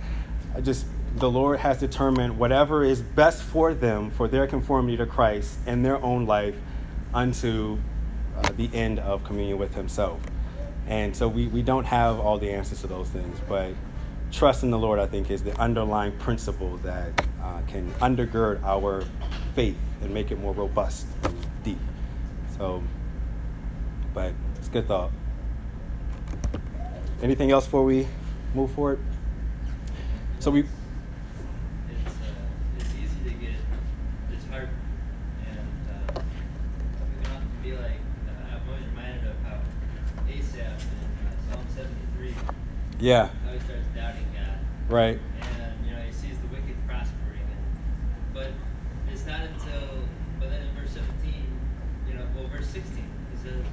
I 0.55 0.61
just, 0.61 0.87
the 1.17 1.31
Lord 1.31 1.59
has 1.61 1.81
determined 1.81 2.39
whatever 2.39 2.85
is 2.85 3.01
best 3.01 3.43
for 3.43 3.73
them, 3.73 4.11
for 4.11 4.29
their 4.29 4.47
conformity 4.47 4.99
to 4.99 5.07
Christ 5.07 5.59
and 5.67 5.85
their 5.85 5.97
own 6.03 6.27
life 6.27 6.57
unto 7.15 7.79
uh, 8.37 8.51
the 8.57 8.69
end 8.75 8.99
of 8.99 9.25
communion 9.25 9.57
with 9.57 9.75
Himself. 9.75 10.21
And 10.87 11.17
so 11.17 11.27
we, 11.27 11.47
we 11.47 11.63
don't 11.63 11.87
have 11.87 12.21
all 12.21 12.39
the 12.39 12.51
answers 12.51 12.83
to 12.83 12.87
those 12.87 13.09
things, 13.09 13.39
but 13.49 13.73
trust 14.31 14.63
in 14.63 14.71
the 14.71 14.79
Lord, 14.79 14.99
I 14.99 15.07
think, 15.07 15.31
is 15.31 15.43
the 15.43 15.59
underlying 15.59 16.13
principle 16.19 16.77
that 16.79 17.27
uh, 17.43 17.63
can 17.67 17.91
undergird 17.95 18.63
our 18.63 19.03
faith 19.55 19.79
and 20.03 20.13
make 20.13 20.31
it 20.31 20.39
more 20.39 20.53
robust 20.53 21.07
and 21.23 21.35
deep. 21.63 21.79
So, 22.59 22.83
but 24.13 24.35
it's 24.59 24.69
a 24.69 24.71
good 24.71 24.87
thought. 24.87 25.13
Anything 27.23 27.51
else 27.53 27.65
before 27.65 27.85
we 27.85 28.07
move 28.55 28.71
forward? 28.73 29.01
So 30.41 30.51
we 30.51 30.65
Yeah. 42.99 43.29
How 43.45 43.53
he 43.53 43.61
starts 43.61 43.87
doubting 43.95 44.27
God. 44.35 44.93
Right. 44.93 45.19
And 45.59 45.87
you 45.87 45.93
know 45.95 46.03
he 46.03 46.13
sees 46.13 46.39
the 46.39 46.49
wicked 46.49 46.77
prospering, 46.87 47.41
and, 47.41 48.35
but 48.35 48.49
it's 49.13 49.27
not 49.27 49.41
until 49.41 50.05
but 50.41 50.51
then 50.51 50.63
in 50.63 50.75
verse 50.75 50.91
17, 50.93 51.35
you 52.09 52.15
know, 52.15 52.27
well 52.35 52.49
verse 52.49 52.69
16, 52.69 53.05
he 53.33 53.37
says, 53.43 53.65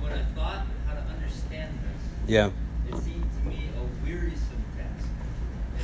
"When 0.00 0.12
I 0.12 0.22
thought 0.34 0.66
how 0.86 0.94
to 0.94 1.00
understand 1.00 1.78
this, 1.78 2.02
yeah, 2.28 2.50
it 2.88 2.96
seemed 2.98 3.28
to 3.42 3.48
me 3.48 3.70
a 3.76 4.06
wearisome 4.06 4.64
task." 4.76 5.08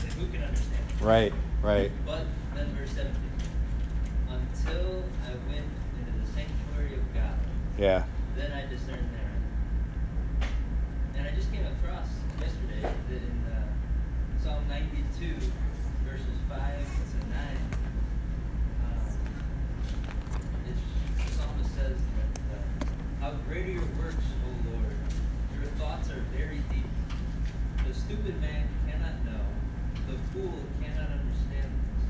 And 0.05 0.13
who 0.15 0.27
can 0.33 0.43
understand? 0.45 0.85
It? 0.89 1.05
Right. 1.05 1.33
Right. 1.63 1.91
But 2.07 2.25
then 2.55 2.75
verse 2.75 2.91
17, 2.91 3.15
until 4.29 5.05
I 5.27 5.31
went 5.51 5.67
into 5.99 6.13
the 6.19 6.27
sanctuary 6.33 6.95
of 6.95 7.15
God. 7.15 7.39
Yeah. 7.79 8.05
Then 8.35 8.53
I 8.53 8.63
discerned 8.63 9.09
therein. 9.13 10.51
And 11.17 11.29
I 11.29 11.33
just 11.33 11.53
came 11.53 11.67
across 11.67 12.09
yesterday 12.41 12.81
that 12.81 13.17
in 13.17 13.45
uh, 13.53 14.43
Psalm 14.43 14.65
92, 14.95 15.35
verses 16.05 16.27
5 16.49 16.59
to 16.59 17.29
9, 17.29 17.39
um, 18.85 18.99
it's, 20.67 20.81
the 21.17 21.33
psalmist 21.37 21.75
says 21.75 21.97
that, 21.97 22.87
uh, 22.87 22.91
How 23.21 23.31
great 23.47 23.67
are 23.67 23.73
your 23.73 23.89
works, 24.03 24.25
O 24.45 24.71
Lord! 24.71 24.97
Your 25.55 25.71
thoughts 25.79 26.11
are 26.11 26.23
very 26.37 26.59
deep. 26.71 26.87
The 27.87 27.95
stupid 27.95 28.41
man 28.41 28.69
cannot 28.89 29.25
know, 29.25 29.47
the 30.11 30.19
fool 30.33 30.59
cannot 30.83 31.11
understand 31.11 31.71
this. 31.71 32.05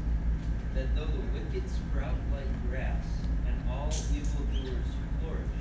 That 0.74 0.96
though 0.96 1.06
the 1.10 1.22
wicked 1.36 1.68
sprout 1.68 2.16
like 2.32 2.48
grass, 2.70 3.04
and 3.46 3.56
all 3.68 3.88
evildoers 4.14 4.88
flourish, 5.20 5.60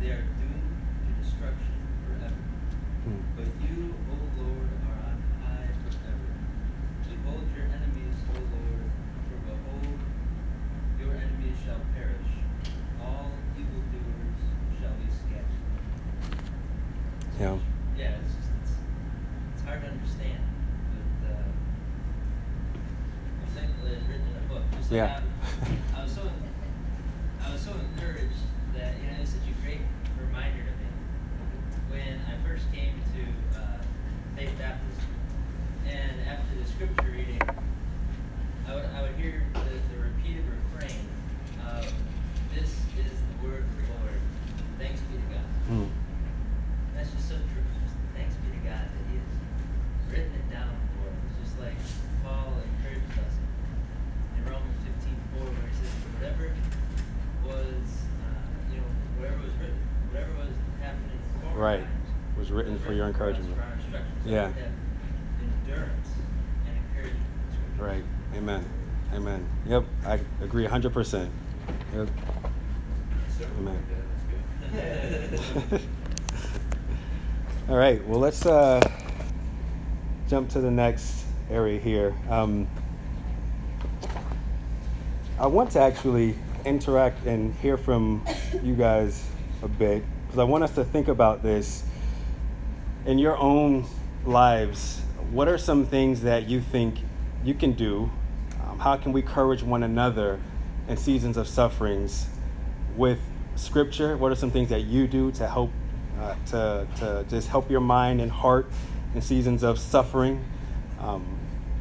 they 0.00 0.10
are 0.10 0.20
doomed 0.36 0.76
to 1.06 1.22
destruction 1.22 1.76
forever. 2.04 2.34
But 3.36 3.46
you, 3.62 3.94
Lord, 4.36 4.68
are 4.90 4.98
on 5.06 5.22
high 5.44 5.68
forever. 5.86 6.30
Behold 7.06 7.46
your 7.54 7.66
enemies, 7.66 8.18
O 8.34 8.38
Lord, 8.38 8.90
for 9.30 9.38
behold, 9.46 9.98
your 10.98 11.14
enemies 11.14 11.56
shall 11.64 11.80
perish. 11.94 12.32
All 13.00 13.30
evildoers 13.54 14.42
shall 14.80 14.90
be 14.98 15.06
scattered. 15.06 15.62
Yeah. 17.38 17.58
Yeah, 17.96 18.18
it's 18.20 18.34
just 18.34 18.50
it's, 18.60 18.72
it's 19.54 19.62
hard 19.62 19.80
to 19.82 19.86
understand, 19.86 20.42
but 21.22 21.30
uh, 21.30 21.46
I'm 22.74 23.50
thankful 23.54 23.84
that 23.86 23.94
it's 23.94 24.08
written 24.08 24.26
in 24.26 24.36
a 24.36 24.48
book. 24.52 24.62
Just 24.76 24.90
like 24.90 24.98
Yeah. 24.98 25.20
I, 25.94 26.00
I 26.00 26.02
was 26.02 26.12
so 26.12 26.22
I 27.46 27.52
was 27.52 27.62
so 27.62 27.70
encouraged 27.70 28.42
that 28.74 28.94
you 28.98 29.06
know 29.10 29.16
it's 29.22 29.30
such 29.30 29.46
a 29.46 29.54
great 29.64 29.80
reminder 30.20 30.58
to 30.66 30.74
me 30.74 30.90
when 31.88 32.20
I 32.26 32.34
first 32.46 32.64
came 32.72 32.94
to 33.14 33.22
uh, 33.58 33.78
Faith 34.36 34.52
Baptist, 34.58 35.00
and 35.86 36.20
after 36.28 36.52
the 36.60 36.66
scripture 36.68 37.10
reading, 37.12 37.40
I 38.68 38.74
would 38.74 38.84
I 38.92 39.02
would 39.02 39.14
hear 39.16 39.42
the, 39.54 39.60
the 39.94 39.98
repeated 40.02 40.44
refrain 40.44 41.00
of 41.64 41.86
"This 42.54 42.68
is 43.00 43.12
the 43.12 43.48
word 43.48 43.64
of 43.64 43.76
the 43.76 43.86
Lord. 44.04 44.20
Thanks 44.78 45.00
be 45.08 45.16
to 45.16 45.28
God." 45.32 45.48
Hmm. 45.68 45.88
That's 46.94 47.10
just 47.12 47.28
so 47.28 47.36
true. 47.36 47.64
Just 47.84 47.94
thanks 48.16 48.34
be 48.42 48.50
to 48.52 48.62
God 48.66 48.84
that 48.88 49.04
He 49.12 49.16
has 49.20 49.32
written 50.10 50.32
it 50.34 50.48
down 50.52 50.72
for 50.96 51.08
us. 51.08 51.20
Just 51.44 51.60
like 51.60 51.76
Paul 52.24 52.52
encouraged 52.56 53.12
us 53.20 53.34
in 54.36 54.42
Romans 54.44 54.80
15 54.82 55.16
4, 55.38 55.44
where 55.44 55.68
he 55.70 55.76
says, 55.76 55.92
whatever 56.16 56.50
was, 57.44 57.86
uh, 58.24 58.42
you 58.72 58.80
know, 58.80 58.88
whatever 59.20 59.38
was 59.44 59.54
written, 59.60 59.78
whatever 60.10 60.32
was 60.40 60.54
happening 60.80 61.14
in 61.20 61.40
former 61.40 61.60
Right. 61.60 61.84
times 61.84 62.08
Was 62.38 62.45
written 62.56 62.78
for 62.78 62.94
your 62.94 63.06
encouragement. 63.06 63.54
Yeah. 64.24 64.50
Right. 67.78 68.02
Amen. 68.34 68.64
Amen. 69.12 69.46
Yep. 69.66 69.84
I 70.06 70.20
agree 70.40 70.66
100%. 70.66 71.28
Yep. 71.94 72.08
Amen. 73.58 73.84
All 77.68 77.76
right. 77.76 78.06
Well, 78.06 78.18
let's 78.18 78.46
uh, 78.46 78.80
jump 80.28 80.48
to 80.50 80.60
the 80.60 80.70
next 80.70 81.24
area 81.50 81.78
here. 81.78 82.14
Um, 82.30 82.66
I 85.38 85.46
want 85.46 85.70
to 85.72 85.80
actually 85.80 86.34
interact 86.64 87.26
and 87.26 87.54
hear 87.56 87.76
from 87.76 88.24
you 88.62 88.74
guys 88.74 89.28
a 89.62 89.68
bit 89.68 90.02
because 90.26 90.38
I 90.38 90.44
want 90.44 90.64
us 90.64 90.74
to 90.76 90.84
think 90.84 91.08
about 91.08 91.42
this 91.42 91.84
in 93.06 93.18
your 93.18 93.36
own 93.38 93.86
lives. 94.24 95.00
What 95.30 95.48
are 95.48 95.58
some 95.58 95.86
things 95.86 96.22
that 96.22 96.48
you 96.48 96.60
think 96.60 96.98
you 97.44 97.54
can 97.54 97.72
do? 97.72 98.10
Um, 98.64 98.80
how 98.80 98.96
can 98.96 99.12
we 99.12 99.22
encourage 99.22 99.62
one 99.62 99.84
another 99.84 100.40
in 100.88 100.96
seasons 100.96 101.36
of 101.36 101.46
sufferings 101.46 102.26
with 102.96 103.20
Scripture? 103.54 104.16
What 104.16 104.32
are 104.32 104.36
some 104.36 104.50
things 104.50 104.68
that 104.70 104.84
you 104.84 105.06
do 105.06 105.30
to 105.32 105.46
help 105.46 105.70
uh, 106.20 106.34
to 106.46 106.86
to 106.96 107.24
just 107.28 107.48
help 107.48 107.70
your 107.70 107.80
mind 107.80 108.20
and 108.20 108.30
heart 108.30 108.68
in 109.14 109.22
seasons 109.22 109.62
of 109.62 109.78
suffering? 109.78 110.44
Um, 111.00 111.24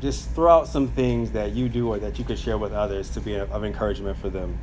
just 0.02 0.30
throw 0.32 0.52
out 0.52 0.68
some 0.68 0.88
things 0.90 1.32
that 1.32 1.54
you 1.54 1.70
do 1.70 1.90
or 1.90 1.98
that 2.00 2.20
you 2.20 2.26
could 2.26 2.38
share 2.38 2.58
with 2.58 2.74
others 2.74 3.10
to 3.12 3.22
be 3.22 3.36
of 3.36 3.64
encouragement 3.64 4.18
for 4.18 4.30
them. 4.30 4.60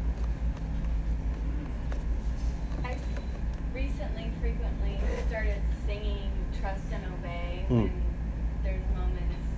Trust 7.72 7.84
and 7.86 8.02
there's 8.62 8.84
moments 8.94 9.48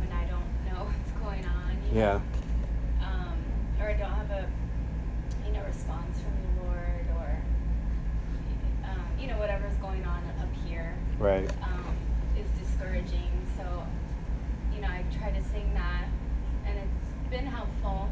when 0.00 0.12
I 0.12 0.24
don't 0.26 0.44
know 0.66 0.84
what's 0.90 1.12
going 1.12 1.44
on, 1.46 1.76
you 1.88 1.94
know, 1.94 2.20
Yeah. 3.00 3.06
um, 3.06 3.36
or 3.80 3.88
I 3.88 3.94
don't 3.94 4.10
have 4.10 4.30
a, 4.30 4.46
you 5.46 5.52
know, 5.52 5.62
response 5.66 6.20
from 6.20 6.32
the 6.44 6.62
Lord, 6.64 7.06
or, 7.16 7.42
um, 8.84 9.00
you 9.18 9.28
know, 9.28 9.38
whatever's 9.38 9.74
going 9.76 10.04
on 10.04 10.22
up 10.40 10.48
here 10.66 10.94
Right. 11.18 11.48
um, 11.62 11.96
is 12.38 12.48
discouraging. 12.60 13.30
So, 13.56 13.64
you 14.74 14.82
know, 14.82 14.88
I 14.88 15.02
try 15.18 15.30
to 15.30 15.42
sing 15.42 15.72
that, 15.74 16.04
and 16.66 16.78
it's 16.78 17.30
been 17.30 17.46
helpful 17.46 18.08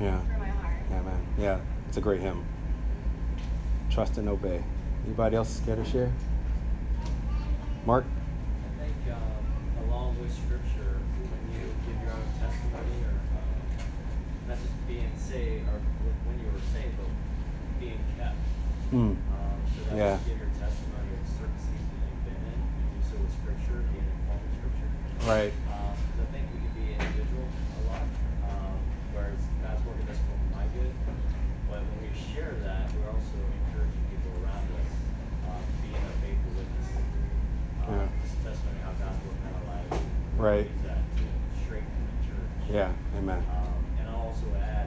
Yeah. 0.00 0.18
for 0.22 0.38
my 0.38 0.48
heart. 0.48 0.82
Yeah, 0.90 1.02
man. 1.02 1.26
Yeah. 1.38 1.58
It's 1.88 1.96
a 1.96 2.00
great 2.00 2.20
hymn. 2.20 2.44
Trust 3.90 4.18
and 4.18 4.28
obey. 4.28 4.62
Anybody 5.06 5.36
else 5.36 5.60
care 5.64 5.76
to 5.76 5.84
share? 5.84 6.10
Mark? 7.84 8.04
Um, 10.12 10.18
along 10.18 10.28
with 10.28 10.32
scripture, 10.36 11.00
when 11.00 11.42
you 11.56 11.64
give 11.88 11.96
your 12.04 12.12
own 12.12 12.28
testimony 12.36 12.96
or 13.08 13.16
um, 13.32 13.56
not 14.48 14.58
just 14.60 14.76
being 14.86 15.08
saved 15.16 15.64
or 15.72 15.80
when 16.28 16.36
you 16.36 16.48
were 16.52 16.64
saved, 16.76 16.92
but 17.00 17.08
being 17.80 18.00
kept. 18.20 18.36
Hmm. 18.92 19.16
Um, 19.32 19.56
so 19.72 19.78
that 19.88 19.96
Yeah. 19.96 20.18
you 20.20 20.36
give 20.36 20.38
your 20.44 20.52
testimony 20.60 21.16
of 21.16 21.24
certain 21.32 21.56
seasons 21.56 21.88
that 21.96 22.08
you've 22.12 22.26
been 22.28 22.42
in, 22.52 22.58
you 22.60 22.84
do 22.92 23.00
so 23.08 23.14
with 23.24 23.32
scripture, 23.40 23.80
being 23.88 24.04
informed 24.04 24.44
with 24.44 24.54
scripture. 24.60 24.90
Right. 25.24 25.52
Um, 25.72 25.96
'cause 25.96 26.20
I 26.20 26.28
think 26.28 26.44
we 26.52 26.58
can 26.60 26.72
be 26.76 26.84
individual 26.92 27.46
a 27.48 27.80
lot, 27.88 28.04
um, 28.52 28.76
whereas 29.16 29.40
God's 29.64 29.80
working 29.88 30.08
us 30.12 30.20
for 30.28 30.36
my 30.52 30.66
good. 30.76 30.92
But 31.72 31.80
when 31.88 31.98
we 32.04 32.12
share 32.12 32.52
that, 32.68 32.92
we're 32.92 33.08
also 33.08 33.38
encouraging 33.64 34.04
people 34.12 34.28
around 34.44 34.66
us, 34.76 34.92
um, 35.48 35.64
being 35.80 35.96
a 36.04 36.12
faithful 36.20 36.52
witness. 36.52 36.88
Um, 37.80 37.96
Yeah. 37.96 38.08
Just 38.22 38.38
a 38.38 38.42
testimony 38.52 38.78
of 38.78 38.84
how 38.86 38.94
God's 39.08 39.20
working 39.24 39.42
in 39.48 39.54
our 39.56 39.66
lives. 39.72 39.90
We 39.90 40.38
Right. 40.38 40.66
Use 40.70 40.82
that 40.86 41.02
to 41.16 41.24
strengthen 41.64 42.02
the 42.12 42.16
church. 42.28 42.52
Yeah. 42.68 42.92
Amen. 43.18 43.40
Um, 43.50 43.80
and 43.98 44.04
I'll 44.10 44.30
also 44.34 44.46
add, 44.58 44.86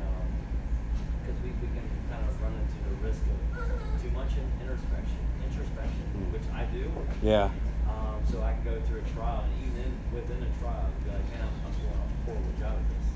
because 1.21 1.37
we, 1.43 1.49
we 1.63 1.67
can 1.73 1.85
kind 2.11 2.23
of 2.27 2.31
run 2.41 2.53
into 2.55 2.77
the 2.87 2.95
risk 3.03 3.21
of 3.33 3.39
too 4.01 4.11
much 4.11 4.37
in 4.37 4.45
introspection, 4.61 5.19
introspection, 5.43 6.05
Mm. 6.15 6.31
which 6.31 6.47
I 6.53 6.63
do. 6.71 6.87
Yeah. 7.25 7.49
Um, 7.89 8.21
so 8.29 8.37
I 8.45 8.53
can 8.53 8.61
go 8.61 8.77
through 8.85 9.01
a 9.01 9.07
trial, 9.17 9.49
and 9.49 9.53
even 9.65 9.89
within 10.13 10.45
a 10.45 10.51
trial, 10.61 10.93
be 11.01 11.09
like, 11.09 11.25
man, 11.33 11.41
I'm, 11.41 11.57
I'm 11.65 11.73
doing 11.73 11.89
a 11.89 12.05
horrible 12.21 12.53
job 12.61 12.77
at 12.77 12.85
this. 12.85 13.09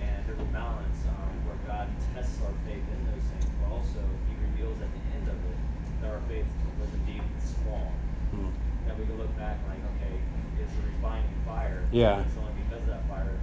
And 0.00 0.24
there's 0.24 0.40
a 0.40 0.48
balance 0.48 0.96
um, 1.12 1.36
where 1.44 1.60
God 1.68 1.92
tests 2.16 2.40
our 2.40 2.56
faith 2.64 2.80
in 2.80 3.00
those 3.04 3.20
things, 3.28 3.52
but 3.60 3.68
also 3.68 4.00
He 4.32 4.34
reveals 4.48 4.80
at 4.80 4.88
the 4.88 5.04
end 5.12 5.28
of 5.28 5.36
it 5.44 5.60
that 6.00 6.08
our 6.08 6.24
faith 6.24 6.48
was 6.80 6.88
indeed 7.04 7.20
small. 7.44 7.92
Hmm. 8.32 8.48
That 8.88 8.96
we 8.96 9.04
can 9.04 9.20
look 9.20 9.36
back 9.36 9.60
like, 9.68 9.84
okay, 10.00 10.16
it's 10.56 10.72
a 10.72 10.82
refining 10.88 11.28
fire. 11.44 11.84
Yeah. 11.92 12.24
And 12.24 12.24
it's 12.24 12.40
only 12.40 12.56
because 12.64 12.80
of 12.88 12.96
that 12.96 13.04
fire 13.12 13.36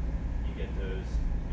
you 0.49 0.53
get 0.57 0.73
those 0.81 1.05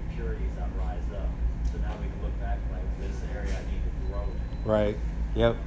impurities 0.09 0.57
that 0.57 0.73
rise 0.81 1.05
up. 1.13 1.29
So 1.69 1.77
now 1.85 1.93
we 2.01 2.09
can 2.09 2.17
look 2.25 2.33
back 2.41 2.57
like, 2.73 2.89
this 2.97 3.21
area 3.29 3.53
I 3.53 3.65
need 3.69 3.85
to 3.85 3.93
grow 4.09 4.25
in. 4.25 4.41
Right. 4.65 4.97
Yep. 5.37 5.61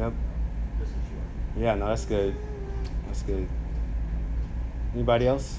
Yep. 0.00 0.16
Yeah, 1.58 1.74
no, 1.74 1.88
that's 1.88 2.04
good. 2.04 2.36
That's 3.06 3.22
good. 3.22 3.48
Anybody 4.94 5.26
else? 5.26 5.58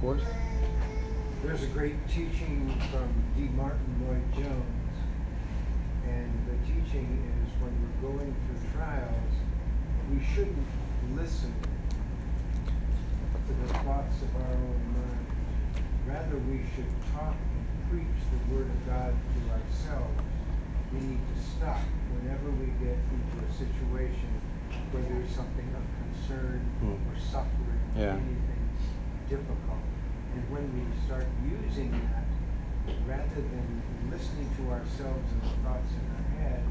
Forrest? 0.00 0.24
There's 1.42 1.62
a 1.62 1.66
great 1.66 1.96
teaching 2.08 2.74
from 2.90 3.12
D. 3.36 3.50
Martin 3.54 3.78
Lloyd 4.00 4.24
Jones, 4.32 4.96
and 6.08 6.32
the 6.48 6.56
teaching 6.64 7.20
is 7.44 7.52
when 7.60 7.76
we're 7.76 8.08
going 8.08 8.34
through 8.34 8.70
trials, 8.72 9.32
we 10.10 10.24
shouldn't 10.34 10.66
listen 11.14 11.52
to 12.64 13.52
the 13.52 13.74
thoughts 13.80 14.22
of 14.22 14.34
our 14.34 14.50
own 14.50 14.80
mind. 14.96 15.26
Rather, 16.06 16.38
we 16.48 16.64
should 16.74 16.88
talk 17.12 17.36
and 17.36 17.90
preach 17.90 18.16
the 18.32 18.54
Word 18.54 18.64
of 18.64 18.86
God 18.86 19.12
to 19.12 19.40
ourselves. 19.52 20.22
We 20.90 21.00
need 21.00 21.20
to 21.36 21.50
stop 21.58 21.80
whenever 22.16 22.50
we 22.52 22.72
get 22.82 22.96
into 22.96 23.44
a 23.46 23.52
situation 23.52 24.39
where 24.92 25.02
there's 25.06 25.30
something 25.30 25.68
of 25.74 25.84
concern 26.02 26.60
Hmm. 26.80 26.98
or 27.06 27.16
suffering, 27.18 27.82
Yeah. 27.96 28.18
anything 28.18 28.64
difficult. 29.28 29.84
And 30.34 30.42
when 30.50 30.66
we 30.74 30.82
start 31.06 31.26
using 31.42 31.90
that, 31.92 32.26
rather 33.06 33.40
than 33.40 33.68
listening 34.10 34.50
to 34.58 34.70
ourselves 34.70 35.26
and 35.32 35.42
the 35.42 35.54
thoughts 35.62 35.90
in 35.94 36.04
our 36.10 36.26
head, 36.42 36.62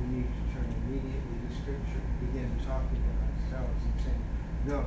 we 0.00 0.06
need 0.20 0.28
to 0.28 0.42
turn 0.56 0.68
immediately 0.84 1.36
to 1.44 1.50
Scripture 1.52 2.00
and 2.00 2.16
begin 2.32 2.48
talking 2.64 3.00
to 3.00 3.12
ourselves 3.28 3.80
and 3.84 3.96
saying, 4.00 4.22
No, 4.66 4.84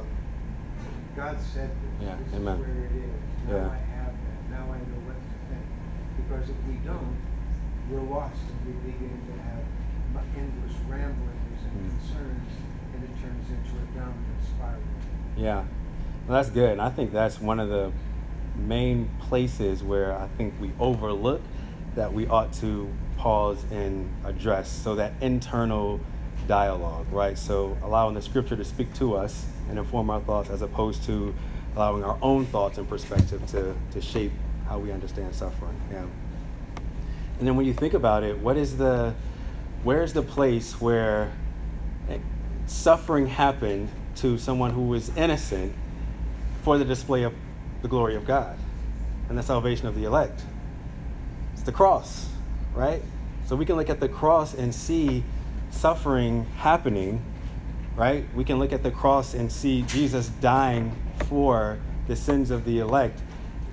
God 1.16 1.40
said 1.40 1.70
this. 1.70 1.94
Yeah, 2.08 2.16
this 2.18 2.34
amen. 2.34 2.58
is 2.58 2.60
where 2.66 2.86
it 2.86 2.96
is. 2.96 3.22
Now 3.48 3.56
Yeah. 3.56 3.70
I 3.70 3.82
have 3.98 4.14
that. 4.14 4.40
Now 4.50 4.66
I 4.74 4.78
know 4.82 5.00
what 5.06 5.18
to 5.18 5.36
think. 5.50 5.66
Because 6.18 6.50
if 6.50 6.60
we 6.68 6.76
don't, 6.86 7.16
we're 7.90 8.02
lost 8.06 8.42
and 8.50 8.60
we 8.66 8.74
begin 8.92 9.14
to 9.30 9.34
have 9.46 9.64
endless 10.36 10.76
ramblings 10.90 11.60
and 11.64 11.74
Mm. 11.80 11.90
concerns, 11.90 12.52
and 12.94 13.04
it 13.04 13.10
turns 13.22 13.50
into 13.50 13.78
a 13.78 13.98
downward 13.98 14.16
spiral. 14.44 14.82
Yeah. 15.38 15.64
Well, 16.28 16.38
that's 16.38 16.50
good. 16.50 16.72
And 16.72 16.82
I 16.82 16.90
think 16.90 17.12
that's 17.12 17.40
one 17.40 17.60
of 17.60 17.70
the 17.70 17.92
main 18.56 19.10
places 19.20 19.84
where 19.84 20.14
I 20.14 20.28
think 20.38 20.54
we 20.60 20.72
overlook 20.80 21.42
that 21.96 22.14
we 22.14 22.28
ought 22.28 22.54
to 22.54 22.90
pause 23.18 23.64
and 23.72 24.10
address. 24.26 24.70
So 24.70 24.96
that 24.96 25.14
internal 25.22 26.00
dialogue, 26.48 27.08
right? 27.12 27.38
So 27.38 27.78
allowing 27.84 28.16
the 28.16 28.22
scripture 28.22 28.56
to 28.56 28.66
speak 28.66 28.94
to 28.96 29.16
us 29.16 29.46
and 29.70 29.78
inform 29.78 30.10
our 30.10 30.22
thoughts 30.22 30.50
as 30.50 30.62
opposed 30.62 31.04
to 31.04 31.34
allowing 31.76 32.04
our 32.04 32.18
own 32.22 32.46
thoughts 32.46 32.78
and 32.78 32.88
perspective 32.88 33.46
to, 33.48 33.76
to 33.92 34.02
shape 34.02 34.32
how 34.68 34.80
we 34.80 34.92
understand 34.92 35.34
suffering. 35.36 35.80
Yeah. 35.92 36.06
And 37.40 37.48
then 37.48 37.56
when 37.56 37.66
you 37.66 37.74
think 37.74 37.94
about 37.94 38.24
it, 38.24 38.38
what 38.38 38.58
is 38.58 38.78
the 38.78 39.14
where's 39.84 40.12
the 40.14 40.22
place 40.22 40.82
where 40.82 41.32
suffering 42.70 43.28
happened 43.28 43.90
to 44.18 44.38
someone 44.38 44.72
who 44.72 44.84
was 44.84 45.10
innocent 45.18 45.74
for 46.62 46.78
the 46.78 46.86
display 46.86 47.24
of 47.24 47.34
the 47.82 47.88
glory 47.88 48.16
of 48.16 48.26
God 48.26 48.58
and 49.28 49.38
the 49.38 49.44
salvation 49.44 49.88
of 49.88 49.96
the 49.96 50.04
elect? 50.04 50.42
It's 51.54 51.64
the 51.64 51.72
cross, 51.72 52.30
right? 52.74 53.02
So 53.48 53.56
we 53.56 53.66
can 53.66 53.76
look 53.76 53.90
at 53.90 54.00
the 54.00 54.10
cross 54.10 54.54
and 54.54 54.74
see 54.74 55.24
suffering 55.72 56.46
happening, 56.58 57.24
right? 57.96 58.26
We 58.36 58.44
can 58.44 58.60
look 58.60 58.72
at 58.72 58.84
the 58.84 58.92
cross 58.92 59.34
and 59.34 59.52
see 59.52 59.82
Jesus 59.84 60.30
dying 60.42 60.96
for 61.26 61.80
the 62.08 62.16
sins 62.16 62.52
of 62.52 62.66
the 62.66 62.80
elect 62.80 63.20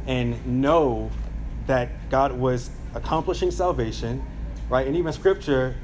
and 0.07 0.45
know 0.47 1.11
that 1.67 2.11
God 2.11 2.33
was 2.33 2.71
accomplishing 2.95 3.51
salvation, 3.51 4.25
right? 4.69 4.87
And 4.87 4.97
even 4.97 5.13
scripture, 5.13 5.75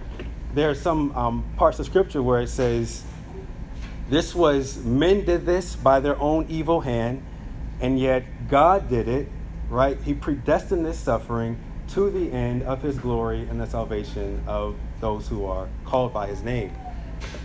there 0.54 0.70
are 0.70 0.74
some 0.74 1.16
um, 1.16 1.44
parts 1.56 1.78
of 1.78 1.86
scripture 1.86 2.22
where 2.22 2.40
it 2.40 2.48
says, 2.48 3.04
this 4.08 4.34
was, 4.34 4.76
men 4.84 5.24
did 5.24 5.46
this 5.46 5.74
by 5.74 6.00
their 6.00 6.20
own 6.20 6.46
evil 6.48 6.82
hand, 6.82 7.22
and 7.80 7.98
yet 7.98 8.48
God 8.48 8.90
did 8.90 9.08
it, 9.08 9.28
right? 9.70 9.98
He 10.02 10.12
predestined 10.12 10.84
this 10.84 10.98
suffering 10.98 11.58
to 11.88 12.10
the 12.10 12.30
end 12.30 12.62
of 12.64 12.82
his 12.82 12.98
glory 12.98 13.46
and 13.48 13.60
the 13.60 13.66
salvation 13.66 14.42
of 14.46 14.76
those 15.00 15.28
who 15.28 15.46
are 15.46 15.68
called 15.84 16.12
by 16.12 16.26
his 16.26 16.42
name, 16.42 16.72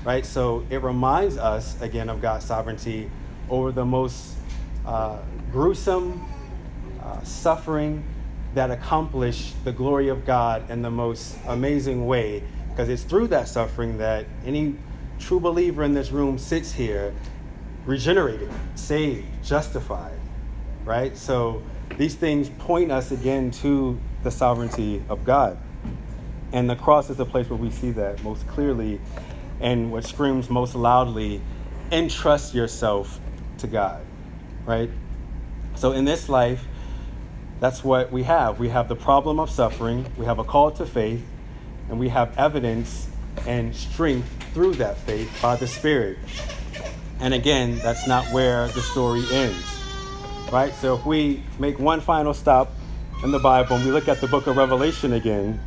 right? 0.04 0.26
So 0.26 0.65
it 0.70 0.84
reminds 0.84 1.38
us, 1.38 1.82
again, 1.82 2.10
of 2.10 2.22
God's 2.22 2.46
sovereignty 2.46 3.10
over 3.50 3.72
the 3.72 3.86
most 3.86 4.36
uh, 4.86 5.20
gruesome 5.52 6.26
uh, 7.02 7.24
suffering 7.24 8.04
that 8.54 8.72
accomplished 8.72 9.63
the 9.63 9.72
glory 9.72 10.10
of 10.10 10.26
God 10.26 10.70
in 10.70 10.82
the 10.82 10.91
most 10.91 11.38
amazing 11.48 12.06
way, 12.08 12.43
because 12.78 12.90
it's 12.90 13.02
through 13.02 13.26
that 13.26 13.48
suffering 13.48 13.98
that 13.98 14.24
any 14.46 14.76
true 15.18 15.40
believer 15.40 15.82
in 15.82 15.96
this 15.96 16.12
room 16.12 16.38
sits 16.38 16.72
here 16.72 17.12
regenerated, 17.88 18.52
saved, 18.76 19.26
justified, 19.44 20.20
right? 20.86 21.18
So 21.18 21.63
these 21.98 22.13
things 22.13 22.50
point 22.60 22.92
us 22.92 23.10
again 23.10 23.50
to 23.63 24.00
the 24.21 24.30
sovereignty 24.30 25.02
of 25.10 25.25
God. 25.25 25.58
And 26.52 26.69
the 26.69 26.75
cross 26.75 27.10
is 27.10 27.17
the 27.17 27.25
place 27.25 27.50
where 27.50 27.58
we 27.58 27.71
see 27.71 27.90
that 27.92 28.23
most 28.23 28.48
clearly 28.48 29.02
and 29.60 29.92
what 29.92 30.06
screams 30.06 30.48
most 30.48 30.75
loudly 30.75 31.42
entrust 31.92 32.54
yourself 32.54 33.19
to 33.58 33.65
God, 33.65 34.06
right? 34.67 34.92
So 35.73 35.94
in 35.94 36.06
this 36.06 36.30
life, 36.30 36.63
that's 37.60 37.84
what 37.84 38.12
we 38.12 38.21
have. 38.21 38.60
We 38.60 38.69
have 38.69 38.88
the 38.88 38.96
problem 38.96 39.40
of 39.40 39.50
suffering, 39.50 40.06
we 40.15 40.28
have 40.28 40.38
a 40.38 40.44
call 40.44 40.69
to 40.69 40.86
faith, 40.86 41.25
and 41.90 42.00
we 42.00 42.10
have 42.10 42.38
evidence 42.38 43.08
and 43.46 43.75
strength 43.75 44.27
through 44.54 44.73
that 44.75 44.98
faith 44.98 45.31
by 45.42 45.56
the 45.56 45.67
Spirit. 45.67 46.17
And 47.19 47.33
again, 47.33 47.77
that's 47.79 48.08
not 48.08 48.25
where 48.31 48.67
the 48.69 48.81
story 48.81 49.23
ends, 49.31 49.65
right? 50.52 50.73
So 50.75 50.96
if 50.96 51.06
we 51.06 51.44
make 51.60 51.79
one 51.79 52.02
final 52.02 52.33
stop 52.33 52.71
in 53.23 53.31
the 53.31 53.40
Bible 53.40 53.77
and 53.77 53.85
we 53.85 53.92
look 53.92 54.08
at 54.08 54.21
the 54.21 54.27
book 54.27 54.48
of 54.48 54.58
Revelation 54.58 55.13
again, 55.13 55.60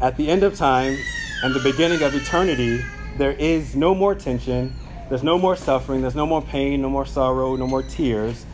at 0.00 0.16
the 0.16 0.28
end 0.28 0.42
of 0.42 0.54
time 0.54 0.96
and 1.42 1.54
the 1.54 1.60
beginning 1.60 2.02
of 2.02 2.14
eternity, 2.14 2.84
there 3.16 3.32
is 3.32 3.74
no 3.74 3.94
more 3.94 4.14
tension, 4.14 4.74
there's 5.08 5.22
no 5.22 5.38
more 5.38 5.56
suffering, 5.56 6.02
there's 6.02 6.14
no 6.14 6.26
more 6.26 6.42
pain, 6.42 6.82
no 6.82 6.90
more 6.90 7.06
sorrow, 7.06 7.56
no 7.56 7.66
more 7.66 7.82
tears. 7.82 8.44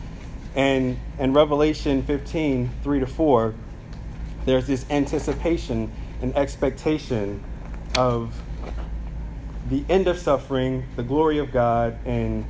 And 0.55 0.97
in 1.19 1.33
Revelation 1.33 2.01
15, 2.03 2.69
3 2.81 2.99
to 3.01 3.07
4, 3.07 3.53
there's 4.45 4.67
this 4.67 4.85
anticipation 4.89 5.91
and 6.21 6.35
expectation 6.35 7.43
of 7.97 8.41
the 9.69 9.83
end 9.89 10.07
of 10.07 10.17
suffering, 10.17 10.85
the 10.95 11.03
glory 11.03 11.39
of 11.39 11.51
God, 11.51 11.97
and 12.05 12.45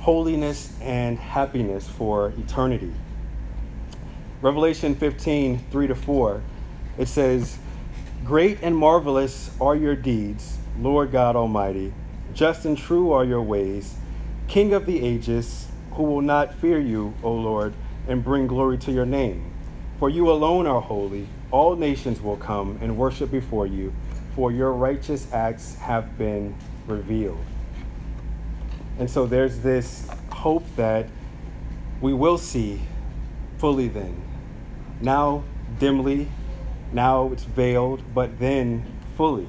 holiness 0.00 0.72
and 0.80 1.18
happiness 1.18 1.88
for 1.88 2.32
eternity. 2.38 2.92
Revelation 4.40 4.94
15, 4.94 5.58
3 5.70 5.86
to 5.86 5.94
4, 5.94 6.42
it 6.98 7.08
says, 7.08 7.58
Great 8.24 8.58
and 8.62 8.76
marvelous 8.76 9.50
are 9.60 9.76
your 9.76 9.96
deeds, 9.96 10.58
Lord 10.78 11.12
God 11.12 11.36
Almighty. 11.36 11.92
Just 12.34 12.64
and 12.64 12.76
true 12.76 13.12
are 13.12 13.24
your 13.24 13.42
ways, 13.42 13.96
King 14.48 14.72
of 14.72 14.86
the 14.86 15.02
ages, 15.04 15.68
who 15.92 16.02
will 16.02 16.20
not 16.20 16.54
fear 16.54 16.80
you, 16.80 17.14
O 17.22 17.32
Lord, 17.32 17.74
and 18.08 18.24
bring 18.24 18.46
glory 18.46 18.76
to 18.78 18.92
your 18.92 19.06
name. 19.06 19.50
For 19.98 20.10
you 20.10 20.30
alone 20.30 20.66
are 20.66 20.80
holy. 20.80 21.28
All 21.54 21.76
nations 21.76 22.20
will 22.20 22.36
come 22.36 22.80
and 22.82 22.96
worship 22.96 23.30
before 23.30 23.68
you, 23.68 23.92
for 24.34 24.50
your 24.50 24.72
righteous 24.72 25.32
acts 25.32 25.76
have 25.76 26.18
been 26.18 26.52
revealed. 26.88 27.38
And 28.98 29.08
so 29.08 29.24
there's 29.24 29.60
this 29.60 30.08
hope 30.32 30.64
that 30.74 31.06
we 32.00 32.12
will 32.12 32.38
see 32.38 32.80
fully 33.58 33.86
then. 33.86 34.20
Now, 35.00 35.44
dimly, 35.78 36.26
now 36.92 37.30
it's 37.30 37.44
veiled, 37.44 38.02
but 38.12 38.36
then 38.40 38.84
fully. 39.16 39.46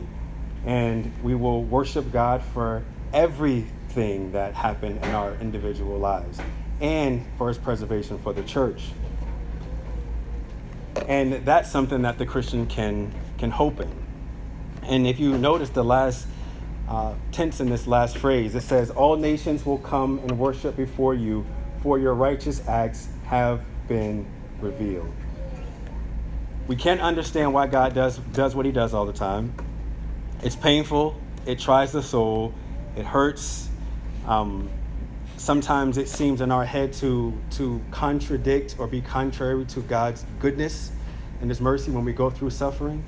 And 0.64 1.12
we 1.24 1.34
will 1.34 1.64
worship 1.64 2.12
God 2.12 2.44
for 2.54 2.84
everything 3.14 4.32
that 4.34 4.54
happened 4.54 5.04
in 5.04 5.10
our 5.10 5.34
individual 5.42 5.98
lives 5.98 6.40
and 6.80 7.26
for 7.40 7.48
his 7.48 7.58
preservation 7.58 8.20
for 8.20 8.32
the 8.32 8.44
church. 8.44 8.92
And 11.08 11.46
that's 11.46 11.72
something 11.72 12.02
that 12.04 12.18
the 12.18 12.26
Christian 12.26 12.66
can, 12.66 13.14
can 13.38 13.52
hope 13.52 13.80
in. 13.80 13.92
And 14.84 15.08
if 15.08 15.20
you 15.20 15.38
notice 15.38 15.70
the 15.70 15.84
last 15.84 16.28
uh, 16.88 17.14
tense 17.32 17.60
in 17.60 17.70
this 17.70 17.88
last 17.88 18.18
phrase, 18.18 18.56
it 18.56 18.62
says, 18.62 18.92
All 18.92 19.16
nations 19.16 19.66
will 19.66 19.80
come 19.80 20.20
and 20.20 20.38
worship 20.38 20.76
before 20.76 21.14
you, 21.14 21.46
for 21.82 22.00
your 22.00 22.14
righteous 22.14 22.68
acts 22.68 23.08
have 23.26 23.62
been 23.88 24.26
revealed. 24.62 25.12
We 26.68 26.76
can't 26.76 27.02
understand 27.02 27.54
why 27.54 27.68
God 27.68 27.94
does, 27.94 28.18
does 28.18 28.56
what 28.56 28.66
he 28.66 28.72
does 28.72 28.94
all 28.94 29.06
the 29.06 29.14
time. 29.14 29.54
It's 30.42 30.56
painful, 30.56 31.20
it 31.46 31.60
tries 31.60 31.92
the 31.92 32.02
soul, 32.02 32.54
it 32.96 33.06
hurts. 33.06 33.70
Um, 34.26 34.70
sometimes 35.46 36.00
it 36.00 36.10
seems 36.10 36.42
in 36.42 36.52
our 36.52 36.66
head 36.66 36.92
to, 36.92 37.32
to 37.52 37.80
contradict 37.92 38.76
or 38.80 38.88
be 38.88 39.00
contrary 39.00 39.64
to 39.64 39.80
God's 39.82 40.26
goodness 40.40 40.92
and 41.40 41.52
his 41.52 41.62
mercy 41.62 41.92
when 41.92 42.04
we 42.04 42.14
go 42.14 42.32
through 42.32 42.50
suffering. 42.50 43.04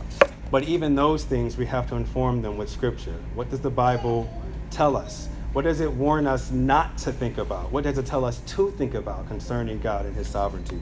But 0.51 0.61
even 0.65 0.93
those 0.93 1.23
things, 1.23 1.57
we 1.57 1.65
have 1.65 1.89
to 1.89 1.95
inform 1.95 2.43
them 2.43 2.55
with 2.55 2.69
Scripture. 2.69 3.15
What 3.33 3.49
does 3.49 3.61
the 3.61 3.71
Bible 3.71 4.29
tell 4.69 4.95
us? 4.95 5.29
What 5.53 5.63
does 5.63 5.79
it 5.79 5.91
warn 5.91 6.27
us 6.27 6.51
not 6.51 6.95
to 6.99 7.11
think 7.11 7.39
about? 7.39 7.71
What 7.71 7.83
does 7.83 7.97
it 7.97 8.05
tell 8.05 8.23
us 8.23 8.39
to 8.45 8.69
think 8.69 8.93
about 8.93 9.27
concerning 9.27 9.79
God 9.79 10.05
and 10.05 10.15
His 10.15 10.27
sovereignty? 10.27 10.79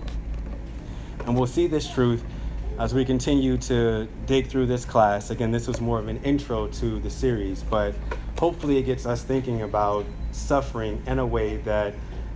And 1.26 1.38
we'll 1.38 1.48
see 1.48 1.68
this 1.68 1.90
truth 1.90 2.22
as 2.80 2.94
we 2.94 3.06
continue 3.06 3.56
to 3.60 4.10
dig 4.26 4.48
through 4.48 4.66
this 4.66 4.84
class. 4.84 5.30
Again, 5.30 5.52
this 5.52 5.70
was 5.70 5.80
more 5.80 6.00
of 6.00 6.10
an 6.10 6.22
intro 6.26 6.68
to 6.68 7.00
the 7.00 7.10
series, 7.10 7.64
but 7.64 7.96
hopefully 8.38 8.78
it 8.78 8.84
gets 8.84 9.06
us 9.06 9.24
thinking 9.24 9.62
about 9.62 10.06
suffering 10.36 11.02
in 11.08 11.20
a 11.20 11.26
way 11.26 11.58
that 11.58 11.94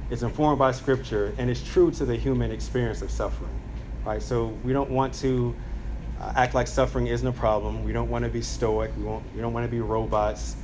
is 0.10 0.24
informed 0.24 0.58
by 0.58 0.72
Scripture 0.72 1.34
and 1.38 1.50
is 1.50 1.64
true 1.64 1.92
to 1.92 2.06
the 2.06 2.16
human 2.16 2.52
experience 2.52 3.02
of 3.02 3.12
suffering. 3.12 3.52
Right? 4.06 4.22
So 4.22 4.48
we 4.64 4.74
don't 4.74 4.90
want 4.90 5.14
to 5.16 5.56
uh, 6.20 6.34
act 6.36 6.54
like 6.54 6.68
suffering 6.68 7.08
isn't 7.08 7.28
a 7.28 7.32
problem. 7.32 7.84
We 7.84 7.94
don't 7.94 8.10
want 8.10 8.26
to 8.26 8.30
be 8.30 8.42
stoic. 8.42 8.92
We, 8.98 9.04
won't, 9.04 9.24
we 9.36 9.42
don't 9.42 9.54
want 9.54 9.66
to 9.66 9.72
be 9.72 9.82
robots. 9.82 10.56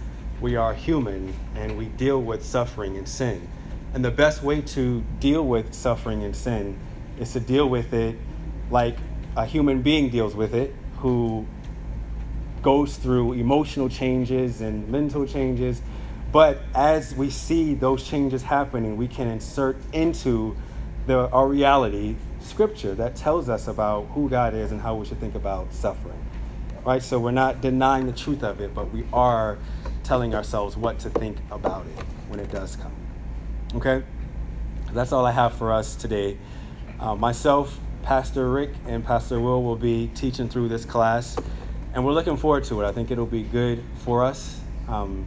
We 0.42 0.56
are 0.56 0.74
human 0.74 1.34
and 1.56 1.78
we 1.78 1.86
deal 1.86 2.22
with 2.22 2.44
suffering 2.44 2.98
and 2.98 3.08
sin. 3.08 3.48
And 3.94 4.04
the 4.04 4.12
best 4.12 4.44
way 4.44 4.62
to 4.62 5.02
deal 5.20 5.46
with 5.46 5.74
suffering 5.74 6.24
and 6.24 6.36
sin 6.36 6.78
is 7.20 7.32
to 7.34 7.40
deal 7.40 7.70
with 7.70 7.94
it 7.94 8.18
like 8.70 8.98
a 9.38 9.46
human 9.46 9.82
being 9.82 10.10
deals 10.10 10.36
with 10.36 10.54
it, 10.54 10.74
who 10.98 11.46
goes 12.62 12.98
through 12.98 13.34
emotional 13.34 13.88
changes 13.88 14.62
and 14.62 14.88
mental 14.90 15.26
changes. 15.26 15.82
But 16.36 16.60
as 16.74 17.16
we 17.16 17.30
see 17.30 17.76
those 17.76 18.04
changes 18.04 18.44
happening, 18.44 18.98
we 18.98 19.08
can 19.08 19.30
insert 19.30 19.78
into 19.94 20.58
the, 21.08 21.30
our 21.30 21.48
reality 21.48 22.18
scripture 22.42 22.94
that 22.96 23.16
tells 23.16 23.48
us 23.48 23.70
about 23.70 24.08
who 24.08 24.28
God 24.28 24.54
is 24.54 24.74
and 24.74 24.82
how 24.82 24.96
we 24.96 25.06
should 25.06 25.22
think 25.22 25.36
about 25.36 25.74
suffering. 25.74 26.22
Right? 26.86 27.02
So 27.02 27.20
we're 27.20 27.32
not 27.32 27.62
denying 27.62 28.06
the 28.06 28.12
truth 28.12 28.44
of 28.44 28.60
it, 28.60 28.74
but 28.74 28.92
we 28.92 29.06
are 29.14 29.58
telling 30.04 30.36
ourselves 30.36 30.76
what 30.76 31.00
to 31.00 31.10
think 31.10 31.38
about 31.52 31.86
it 31.86 32.04
when 32.28 32.42
it 32.42 32.52
does 32.52 32.76
come. 32.76 32.92
Okay? 33.76 34.04
That's 34.92 35.14
all 35.14 35.26
I 35.26 35.32
have 35.32 35.54
for 35.54 35.72
us 35.72 35.96
today. 35.96 36.38
Uh, 37.00 37.16
myself, 37.16 37.80
Pastor 38.04 38.52
Rick, 38.52 38.72
and 38.88 39.06
Pastor 39.06 39.40
Will 39.40 39.64
will 39.64 39.78
be 39.78 40.08
teaching 40.16 40.50
through 40.50 40.68
this 40.68 40.84
class, 40.84 41.38
and 41.94 42.06
we're 42.06 42.12
looking 42.12 42.36
forward 42.36 42.66
to 42.66 42.82
it. 42.82 42.86
I 42.86 42.92
think 42.92 43.10
it'll 43.10 43.26
be 43.26 43.44
good 43.44 43.82
for 44.00 44.26
us. 44.26 44.60
Um, 44.90 45.26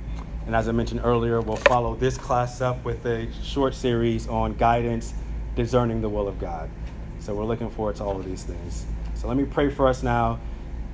and 0.48 0.56
as 0.56 0.66
I 0.66 0.72
mentioned 0.72 1.02
earlier, 1.04 1.42
we'll 1.42 1.56
follow 1.56 1.94
this 1.94 2.16
class 2.16 2.62
up 2.62 2.82
with 2.82 3.04
a 3.04 3.30
short 3.44 3.74
series 3.74 4.26
on 4.28 4.54
guidance, 4.54 5.12
discerning 5.54 6.00
the 6.00 6.08
will 6.08 6.26
of 6.26 6.38
God. 6.38 6.70
So 7.18 7.34
we're 7.34 7.44
looking 7.44 7.68
forward 7.68 7.96
to 7.96 8.04
all 8.04 8.18
of 8.18 8.24
these 8.24 8.44
things. 8.44 8.86
So 9.12 9.28
let 9.28 9.36
me 9.36 9.44
pray 9.44 9.68
for 9.68 9.86
us 9.86 10.02
now. 10.02 10.40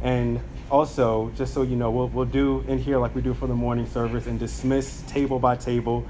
And 0.02 0.40
also, 0.72 1.30
just 1.36 1.54
so 1.54 1.62
you 1.62 1.76
know, 1.76 1.92
we'll, 1.92 2.08
we'll 2.08 2.24
do 2.24 2.64
in 2.66 2.80
here 2.80 2.98
like 2.98 3.14
we 3.14 3.22
do 3.22 3.32
for 3.32 3.46
the 3.46 3.54
morning 3.54 3.86
service 3.86 4.26
and 4.26 4.40
dismiss 4.40 5.02
table 5.02 5.38
by 5.38 5.54
table. 5.54 6.04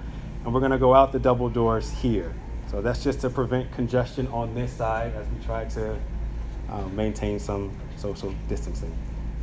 And 0.47 0.55
we're 0.55 0.61
going 0.61 0.73
to 0.73 0.79
go 0.79 0.95
out 0.95 1.13
the 1.13 1.19
double 1.19 1.51
doors 1.51 1.91
here. 1.91 2.35
So 2.71 2.81
that's 2.81 3.05
just 3.05 3.21
to 3.21 3.29
prevent 3.29 3.71
congestion 3.73 4.27
on 4.29 4.55
this 4.55 4.73
side 4.73 5.15
as 5.17 5.27
we 5.29 5.45
try 5.45 5.67
to 5.67 6.01
um, 6.71 6.97
maintain 6.97 7.39
some 7.39 7.77
social 7.99 8.35
distancing. 8.49 8.97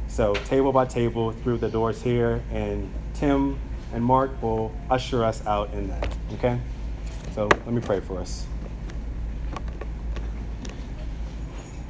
So, 0.08 0.34
table 0.34 0.74
by 0.74 0.86
table 0.86 1.32
through 1.32 1.60
the 1.60 1.70
doors 1.70 2.02
here, 2.02 2.42
and 2.52 2.92
Tim 3.14 3.58
and 3.94 4.04
Mark 4.04 4.42
will 4.42 4.72
usher 4.90 5.24
us 5.24 5.46
out 5.46 5.74
in 5.74 5.88
that. 5.90 6.16
Okay? 6.34 6.60
So, 7.34 7.48
let 7.66 7.72
me 7.72 7.82
pray 7.82 8.00
for 8.00 8.20
us. 8.20 8.46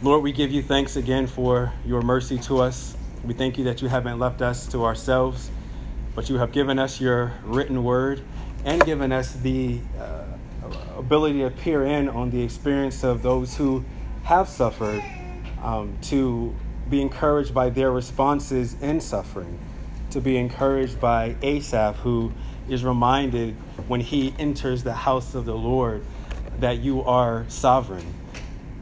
Lord, 0.03 0.23
we 0.23 0.31
give 0.31 0.51
you 0.51 0.63
thanks 0.63 0.95
again 0.95 1.27
for 1.27 1.71
your 1.85 2.01
mercy 2.01 2.39
to 2.39 2.59
us. 2.59 2.97
We 3.23 3.35
thank 3.35 3.59
you 3.59 3.65
that 3.65 3.83
you 3.83 3.87
haven't 3.87 4.17
left 4.17 4.41
us 4.41 4.65
to 4.69 4.83
ourselves, 4.83 5.51
but 6.15 6.27
you 6.27 6.37
have 6.37 6.51
given 6.51 6.79
us 6.79 6.99
your 6.99 7.33
written 7.43 7.83
word 7.83 8.21
and 8.65 8.83
given 8.83 9.11
us 9.11 9.33
the 9.33 9.79
uh, 9.99 10.23
ability 10.97 11.39
to 11.39 11.51
peer 11.51 11.85
in 11.85 12.09
on 12.09 12.31
the 12.31 12.41
experience 12.41 13.03
of 13.03 13.21
those 13.21 13.55
who 13.57 13.83
have 14.23 14.47
suffered, 14.47 15.03
um, 15.61 15.97
to 16.01 16.55
be 16.89 17.01
encouraged 17.01 17.53
by 17.53 17.69
their 17.69 17.91
responses 17.91 18.75
in 18.81 18.99
suffering, 18.99 19.59
to 20.11 20.21
be 20.21 20.37
encouraged 20.37 20.99
by 20.99 21.35
Asaph, 21.41 21.97
who 21.97 22.31
is 22.69 22.83
reminded 22.83 23.55
when 23.87 24.01
he 24.01 24.33
enters 24.37 24.83
the 24.83 24.93
house 24.93 25.35
of 25.35 25.45
the 25.45 25.55
Lord 25.55 26.05
that 26.59 26.79
you 26.79 27.01
are 27.03 27.45
sovereign, 27.47 28.05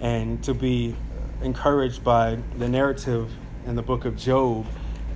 and 0.01 0.43
to 0.43 0.53
be 0.53 0.95
encouraged 1.41 2.03
by 2.03 2.37
the 2.57 2.67
narrative 2.67 3.31
in 3.65 3.75
the 3.75 3.81
book 3.81 4.05
of 4.05 4.17
Job 4.17 4.65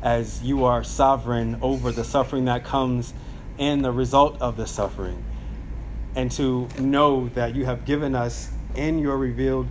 as 0.01 0.43
you 0.43 0.65
are 0.65 0.83
sovereign 0.83 1.57
over 1.61 1.91
the 1.91 2.03
suffering 2.03 2.45
that 2.45 2.63
comes 2.63 3.13
and 3.57 3.83
the 3.83 3.91
result 3.91 4.41
of 4.41 4.57
the 4.57 4.67
suffering. 4.67 5.23
And 6.15 6.31
to 6.31 6.67
know 6.79 7.29
that 7.29 7.55
you 7.55 7.65
have 7.65 7.85
given 7.85 8.15
us 8.15 8.49
in 8.75 8.99
your 8.99 9.17
revealed 9.17 9.67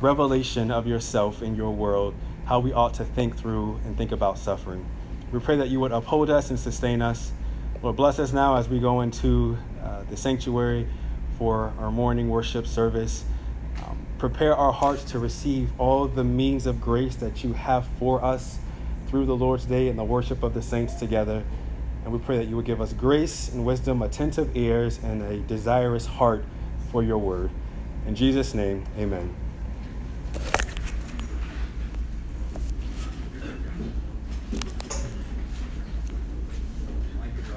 revelation 0.00 0.70
of 0.70 0.86
yourself 0.86 1.42
in 1.42 1.56
your 1.56 1.70
world 1.70 2.14
how 2.44 2.60
we 2.60 2.72
ought 2.72 2.94
to 2.94 3.04
think 3.04 3.36
through 3.36 3.80
and 3.84 3.96
think 3.96 4.12
about 4.12 4.38
suffering. 4.38 4.84
We 5.32 5.40
pray 5.40 5.56
that 5.56 5.68
you 5.68 5.80
would 5.80 5.92
uphold 5.92 6.30
us 6.30 6.50
and 6.50 6.58
sustain 6.58 7.02
us. 7.02 7.32
Lord, 7.82 7.96
bless 7.96 8.18
us 8.18 8.32
now 8.32 8.56
as 8.56 8.68
we 8.68 8.78
go 8.78 9.00
into 9.00 9.58
uh, 9.82 10.02
the 10.08 10.16
sanctuary 10.16 10.88
for 11.38 11.72
our 11.78 11.90
morning 11.90 12.28
worship 12.28 12.66
service 12.66 13.24
prepare 14.18 14.54
our 14.56 14.72
hearts 14.72 15.04
to 15.04 15.18
receive 15.18 15.70
all 15.78 16.06
the 16.06 16.24
means 16.24 16.66
of 16.66 16.80
grace 16.80 17.16
that 17.16 17.44
you 17.44 17.52
have 17.52 17.86
for 17.98 18.24
us 18.24 18.58
through 19.08 19.26
the 19.26 19.36
Lord's 19.36 19.66
day 19.66 19.88
and 19.88 19.98
the 19.98 20.04
worship 20.04 20.42
of 20.42 20.54
the 20.54 20.62
saints 20.62 20.94
together. 20.94 21.44
And 22.04 22.12
we 22.12 22.18
pray 22.18 22.38
that 22.38 22.46
you 22.46 22.56
would 22.56 22.64
give 22.64 22.80
us 22.80 22.92
grace 22.92 23.48
and 23.48 23.64
wisdom, 23.64 24.02
attentive 24.02 24.56
ears, 24.56 24.98
and 25.02 25.22
a 25.22 25.38
desirous 25.38 26.06
heart 26.06 26.44
for 26.90 27.02
your 27.02 27.18
word. 27.18 27.50
In 28.06 28.14
Jesus' 28.14 28.54
name, 28.54 28.84
amen. 28.96 29.34